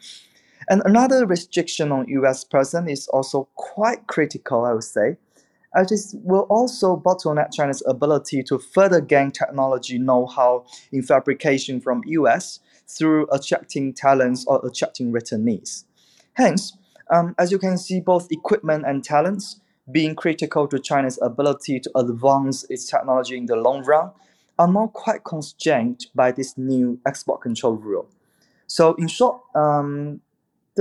And 0.69 0.83
another 0.85 1.25
restriction 1.25 1.93
on 1.93 2.09
US 2.09 2.43
presence 2.43 2.91
is 2.91 3.07
also 3.09 3.49
quite 3.55 4.09
critical, 4.09 4.65
I 4.65 4.73
would 4.73 4.83
say, 4.83 5.19
it 5.75 5.93
will 6.15 6.47
also 6.51 6.97
bottleneck 6.97 7.53
China's 7.53 7.83
ability 7.87 8.43
to 8.45 8.59
further 8.59 9.01
gain 9.01 9.31
technology 9.31 9.99
know-how 9.99 10.67
in 10.93 11.03
fabrication 11.03 11.81
from 11.81 12.03
US 12.07 12.61
through 12.89 13.29
attracting 13.31 13.93
talents 13.93 14.45
or 14.47 14.61
attracting 14.67 15.13
returnees. 15.13 15.85
Hence, 16.35 16.77
um, 17.11 17.35
as 17.39 17.53
you 17.53 17.59
can 17.59 17.79
see, 17.79 18.01
both 18.01 18.31
equipment 18.33 18.85
and 18.87 19.05
talents 19.05 19.61
being 19.91 20.15
critical 20.15 20.67
to 20.69 20.79
China's 20.79 21.19
ability 21.23 21.81
to 21.81 21.91
advance 21.97 22.65
its 22.71 22.89
technology 22.89 23.37
in 23.37 23.47
the 23.47 23.57
long 23.57 23.85
run 23.85 24.11
are 24.59 24.69
now 24.69 24.89
quite 24.89 25.25
constrained 25.25 26.07
by 26.15 26.31
this 26.31 26.57
new 26.59 27.01
export 27.07 27.41
control 27.41 27.75
rule. 27.75 28.09
So, 28.67 28.95
in 28.95 29.09
short, 29.09 29.41
um, 29.55 30.21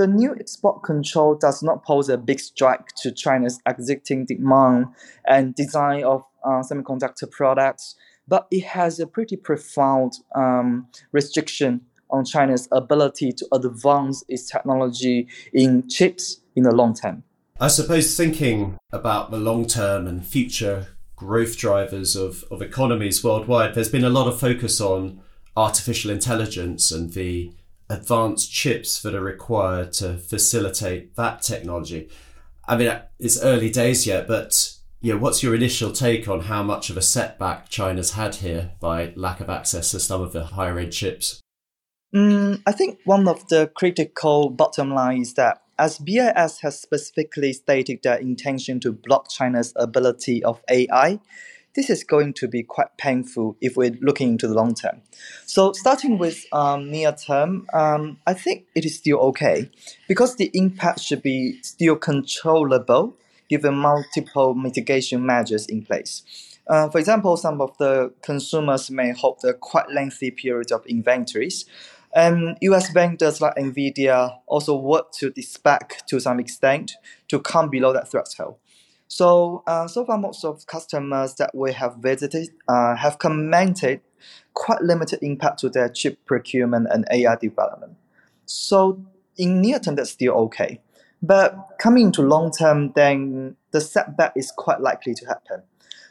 the 0.00 0.06
new 0.06 0.34
export 0.40 0.82
control 0.82 1.34
does 1.34 1.62
not 1.62 1.84
pose 1.84 2.08
a 2.08 2.16
big 2.16 2.40
strike 2.40 2.86
to 3.02 3.12
China's 3.12 3.60
existing 3.66 4.24
demand 4.24 4.86
and 5.26 5.54
design 5.54 6.04
of 6.04 6.24
uh, 6.42 6.62
semiconductor 6.62 7.30
products, 7.30 7.96
but 8.26 8.46
it 8.50 8.64
has 8.64 8.98
a 8.98 9.06
pretty 9.06 9.36
profound 9.36 10.14
um, 10.34 10.88
restriction 11.12 11.82
on 12.08 12.24
China's 12.24 12.66
ability 12.72 13.30
to 13.30 13.46
advance 13.52 14.24
its 14.26 14.50
technology 14.50 15.28
in 15.52 15.86
chips 15.86 16.40
in 16.56 16.62
the 16.62 16.74
long 16.74 16.94
term. 16.94 17.22
I 17.60 17.68
suppose 17.68 18.16
thinking 18.16 18.78
about 18.90 19.30
the 19.30 19.36
long 19.36 19.66
term 19.66 20.06
and 20.06 20.24
future 20.24 20.96
growth 21.14 21.58
drivers 21.58 22.16
of, 22.16 22.42
of 22.50 22.62
economies 22.62 23.22
worldwide, 23.22 23.74
there's 23.74 23.90
been 23.90 24.04
a 24.04 24.08
lot 24.08 24.28
of 24.28 24.40
focus 24.40 24.80
on 24.80 25.20
artificial 25.58 26.10
intelligence 26.10 26.90
and 26.90 27.12
the 27.12 27.52
advanced 27.90 28.52
chips 28.52 29.02
that 29.02 29.14
are 29.14 29.20
required 29.20 29.92
to 29.94 30.16
facilitate 30.16 31.16
that 31.16 31.42
technology. 31.42 32.08
I 32.66 32.76
mean, 32.76 32.98
it's 33.18 33.42
early 33.42 33.68
days 33.68 34.06
yet, 34.06 34.28
but 34.28 34.76
yeah, 35.00 35.14
what's 35.14 35.42
your 35.42 35.54
initial 35.54 35.92
take 35.92 36.28
on 36.28 36.42
how 36.42 36.62
much 36.62 36.88
of 36.88 36.96
a 36.96 37.02
setback 37.02 37.68
China's 37.68 38.12
had 38.12 38.36
here 38.36 38.72
by 38.80 39.12
lack 39.16 39.40
of 39.40 39.50
access 39.50 39.90
to 39.90 40.00
some 40.00 40.22
of 40.22 40.32
the 40.32 40.44
higher 40.44 40.78
end 40.78 40.92
chips? 40.92 41.40
Mm, 42.14 42.62
I 42.66 42.72
think 42.72 42.98
one 43.04 43.26
of 43.26 43.48
the 43.48 43.70
critical 43.74 44.50
bottom 44.50 44.92
line 44.92 45.22
is 45.22 45.34
that 45.34 45.62
as 45.78 45.98
BIS 45.98 46.60
has 46.60 46.78
specifically 46.78 47.52
stated 47.54 48.00
their 48.02 48.18
intention 48.18 48.78
to 48.80 48.92
block 48.92 49.30
China's 49.30 49.72
ability 49.76 50.44
of 50.44 50.60
AI, 50.70 51.18
this 51.74 51.90
is 51.90 52.04
going 52.04 52.32
to 52.34 52.48
be 52.48 52.62
quite 52.62 52.96
painful 52.96 53.56
if 53.60 53.76
we're 53.76 53.96
looking 54.00 54.30
into 54.30 54.48
the 54.48 54.54
long 54.54 54.74
term. 54.74 55.02
So, 55.46 55.72
starting 55.72 56.18
with 56.18 56.44
um, 56.52 56.90
near 56.90 57.12
term, 57.12 57.66
um, 57.72 58.18
I 58.26 58.34
think 58.34 58.66
it 58.74 58.84
is 58.84 58.96
still 58.96 59.18
okay 59.18 59.70
because 60.08 60.36
the 60.36 60.50
impact 60.54 61.00
should 61.00 61.22
be 61.22 61.62
still 61.62 61.96
controllable 61.96 63.16
given 63.48 63.74
multiple 63.74 64.54
mitigation 64.54 65.26
measures 65.26 65.66
in 65.66 65.82
place. 65.82 66.22
Uh, 66.68 66.88
for 66.88 66.98
example, 66.98 67.36
some 67.36 67.60
of 67.60 67.76
the 67.78 68.12
consumers 68.22 68.90
may 68.90 69.10
hold 69.10 69.40
a 69.44 69.52
quite 69.52 69.90
lengthy 69.90 70.30
period 70.30 70.70
of 70.70 70.86
inventories. 70.86 71.64
And 72.14 72.56
US 72.60 72.90
vendors 72.90 73.40
like 73.40 73.56
NVIDIA 73.56 74.38
also 74.46 74.76
work 74.76 75.12
to 75.14 75.32
spec 75.42 76.06
to 76.06 76.20
some 76.20 76.38
extent 76.40 76.92
to 77.28 77.40
come 77.40 77.70
below 77.70 77.92
that 77.92 78.08
threshold. 78.08 78.56
So, 79.10 79.64
uh, 79.66 79.88
so 79.88 80.04
far, 80.04 80.18
most 80.18 80.44
of 80.44 80.64
customers 80.66 81.34
that 81.34 81.50
we 81.52 81.72
have 81.72 81.96
visited 81.96 82.50
uh, 82.68 82.94
have 82.94 83.18
commented 83.18 84.02
quite 84.54 84.82
limited 84.82 85.18
impact 85.20 85.58
to 85.58 85.68
their 85.68 85.88
chip 85.88 86.24
procurement 86.26 86.86
and 86.92 87.04
AI 87.10 87.34
development. 87.34 87.96
So, 88.46 89.04
in 89.36 89.60
near 89.60 89.80
term, 89.80 89.96
that's 89.96 90.10
still 90.10 90.34
okay. 90.44 90.80
But 91.20 91.56
coming 91.80 92.06
into 92.06 92.22
long 92.22 92.52
term, 92.52 92.92
then 92.94 93.56
the 93.72 93.80
setback 93.80 94.34
is 94.36 94.52
quite 94.52 94.80
likely 94.80 95.14
to 95.14 95.26
happen. 95.26 95.62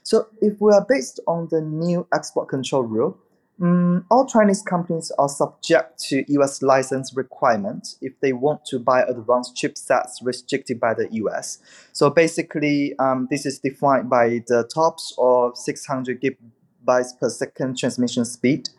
So, 0.04 0.28
if 0.42 0.60
we 0.60 0.74
are 0.74 0.86
based 0.86 1.22
on 1.26 1.48
the 1.50 1.62
new 1.62 2.06
export 2.14 2.50
control 2.50 2.84
rule, 2.84 3.18
Mm, 3.60 4.06
all 4.10 4.26
Chinese 4.26 4.62
companies 4.62 5.12
are 5.20 5.28
subject 5.28 6.00
to 6.00 6.24
US 6.40 6.62
license 6.62 7.14
requirements 7.14 7.98
if 8.02 8.18
they 8.22 8.32
want 8.32 8.64
to 8.66 8.80
buy 8.80 9.02
advanced 9.04 9.56
chipsets 9.56 10.24
restricted 10.24 10.80
by 10.80 10.94
the 10.94 11.10
US. 11.12 11.60
So 11.92 12.10
basically, 12.10 12.98
um, 13.00 13.28
this 13.30 13.46
is 13.46 13.60
defined 13.60 14.10
by 14.10 14.44
the 14.48 14.70
TOPS 14.74 15.14
of 15.18 15.58
600 15.58 16.22
gigabytes 16.22 17.20
per 17.20 17.30
second 17.30 17.78
transmission 17.78 18.24
speed. 18.24 18.70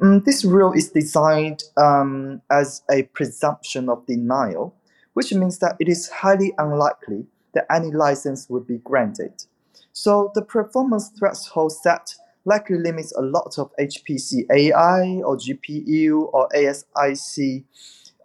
Mm, 0.00 0.24
this 0.24 0.44
rule 0.44 0.72
is 0.72 0.90
designed 0.90 1.64
um, 1.76 2.40
as 2.50 2.82
a 2.88 3.02
presumption 3.14 3.88
of 3.88 4.06
denial, 4.06 4.76
which 5.14 5.34
means 5.34 5.58
that 5.58 5.74
it 5.80 5.88
is 5.88 6.08
highly 6.08 6.52
unlikely 6.56 7.26
that 7.54 7.66
any 7.68 7.90
license 7.90 8.48
would 8.48 8.64
be 8.64 8.78
granted. 8.78 9.44
So 9.92 10.30
the 10.34 10.42
performance 10.42 11.08
threshold 11.18 11.72
set 11.72 12.14
likely 12.44 12.78
limits 12.78 13.12
a 13.12 13.22
lot 13.22 13.58
of 13.58 13.70
HPC 13.78 14.46
AI 14.50 15.20
or 15.24 15.36
GPU 15.36 16.30
or 16.32 16.48
ASIC 16.54 17.64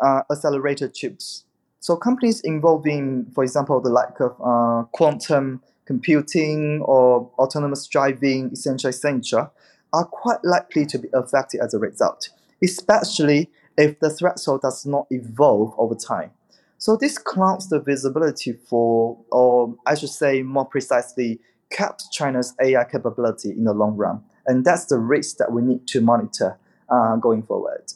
uh, 0.03 0.21
accelerator 0.31 0.87
chips. 0.87 1.45
So 1.79 1.95
companies 1.95 2.41
involving, 2.41 3.27
for 3.33 3.43
example, 3.43 3.79
the 3.79 3.89
like 3.89 4.19
of 4.19 4.35
uh, 4.43 4.87
quantum 4.91 5.61
computing 5.85 6.81
or 6.81 7.29
autonomous 7.37 7.87
driving, 7.87 8.49
etc., 8.51 8.89
etc., 8.89 9.51
are 9.93 10.05
quite 10.05 10.43
likely 10.43 10.85
to 10.87 10.97
be 10.97 11.07
affected 11.13 11.61
as 11.61 11.73
a 11.73 11.79
result, 11.79 12.29
especially 12.63 13.49
if 13.77 13.99
the 13.99 14.09
threshold 14.09 14.61
does 14.61 14.85
not 14.85 15.05
evolve 15.11 15.73
over 15.77 15.95
time. 15.95 16.31
So 16.77 16.97
this 16.97 17.17
clouds 17.17 17.69
the 17.69 17.79
visibility 17.79 18.53
for, 18.53 19.17
or 19.31 19.75
I 19.85 19.95
should 19.95 20.09
say 20.09 20.41
more 20.43 20.65
precisely, 20.65 21.39
caps 21.71 22.09
China's 22.11 22.53
AI 22.61 22.83
capability 22.83 23.49
in 23.49 23.63
the 23.63 23.73
long 23.73 23.95
run. 23.95 24.23
And 24.47 24.63
that's 24.63 24.85
the 24.85 24.99
risk 24.99 25.37
that 25.37 25.51
we 25.51 25.61
need 25.61 25.87
to 25.87 26.01
monitor 26.01 26.57
uh, 26.89 27.15
going 27.17 27.43
forward. 27.43 27.91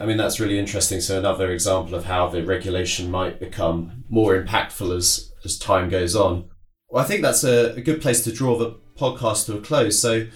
I 0.00 0.06
mean, 0.06 0.16
that's 0.16 0.40
really 0.40 0.58
interesting. 0.58 1.00
So, 1.00 1.18
another 1.18 1.50
example 1.50 1.94
of 1.94 2.04
how 2.04 2.28
the 2.28 2.44
regulation 2.44 3.10
might 3.10 3.38
become 3.38 4.04
more 4.08 4.40
impactful 4.40 4.96
as, 4.96 5.32
as 5.44 5.58
time 5.58 5.88
goes 5.88 6.16
on. 6.16 6.48
Well, 6.88 7.02
I 7.02 7.06
think 7.06 7.22
that's 7.22 7.44
a, 7.44 7.74
a 7.74 7.80
good 7.80 8.00
place 8.00 8.22
to 8.24 8.32
draw 8.32 8.58
the 8.58 8.78
podcast 8.96 9.46
to 9.46 9.56
a 9.56 9.60
close. 9.60 9.98
So, 9.98 10.26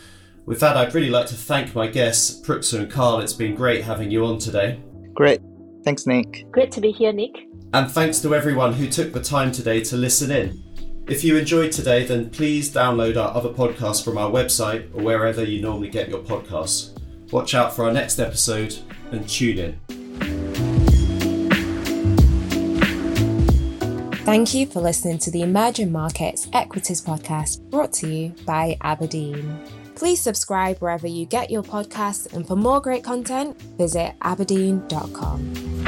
with 0.46 0.60
that, 0.60 0.76
I'd 0.76 0.94
really 0.94 1.10
like 1.10 1.26
to 1.26 1.34
thank 1.34 1.74
my 1.74 1.88
guests, 1.88 2.40
Pruksa 2.40 2.78
and 2.78 2.90
Karl. 2.90 3.20
It's 3.20 3.32
been 3.32 3.54
great 3.54 3.84
having 3.84 4.10
you 4.10 4.24
on 4.24 4.38
today. 4.38 4.80
Great. 5.12 5.40
Thanks, 5.84 6.06
Nick. 6.06 6.46
Great 6.50 6.70
to 6.72 6.80
be 6.80 6.92
here, 6.92 7.12
Nick. 7.12 7.36
And 7.74 7.90
thanks 7.90 8.20
to 8.20 8.34
everyone 8.34 8.72
who 8.72 8.88
took 8.88 9.12
the 9.12 9.22
time 9.22 9.52
today 9.52 9.82
to 9.84 9.96
listen 9.96 10.30
in. 10.30 10.62
If 11.08 11.24
you 11.24 11.36
enjoyed 11.38 11.72
today, 11.72 12.04
then 12.04 12.28
please 12.28 12.70
download 12.70 13.16
our 13.16 13.34
other 13.34 13.48
podcasts 13.48 14.04
from 14.04 14.18
our 14.18 14.30
website 14.30 14.94
or 14.94 15.02
wherever 15.02 15.42
you 15.42 15.62
normally 15.62 15.88
get 15.88 16.10
your 16.10 16.20
podcasts. 16.20 16.90
Watch 17.32 17.54
out 17.54 17.74
for 17.74 17.86
our 17.86 17.92
next 17.92 18.18
episode 18.18 18.76
and 19.10 19.26
tune 19.26 19.58
in. 19.58 19.78
Thank 24.26 24.52
you 24.52 24.66
for 24.66 24.82
listening 24.82 25.16
to 25.20 25.30
the 25.30 25.40
Emerging 25.40 25.90
Markets 25.90 26.46
Equities 26.52 27.00
Podcast 27.00 27.62
brought 27.70 27.94
to 27.94 28.12
you 28.12 28.34
by 28.44 28.76
Aberdeen. 28.82 29.58
Please 29.94 30.20
subscribe 30.20 30.76
wherever 30.78 31.06
you 31.06 31.24
get 31.24 31.50
your 31.50 31.62
podcasts, 31.62 32.30
and 32.34 32.46
for 32.46 32.54
more 32.54 32.80
great 32.80 33.02
content, 33.02 33.58
visit 33.78 34.12
aberdeen.com. 34.20 35.87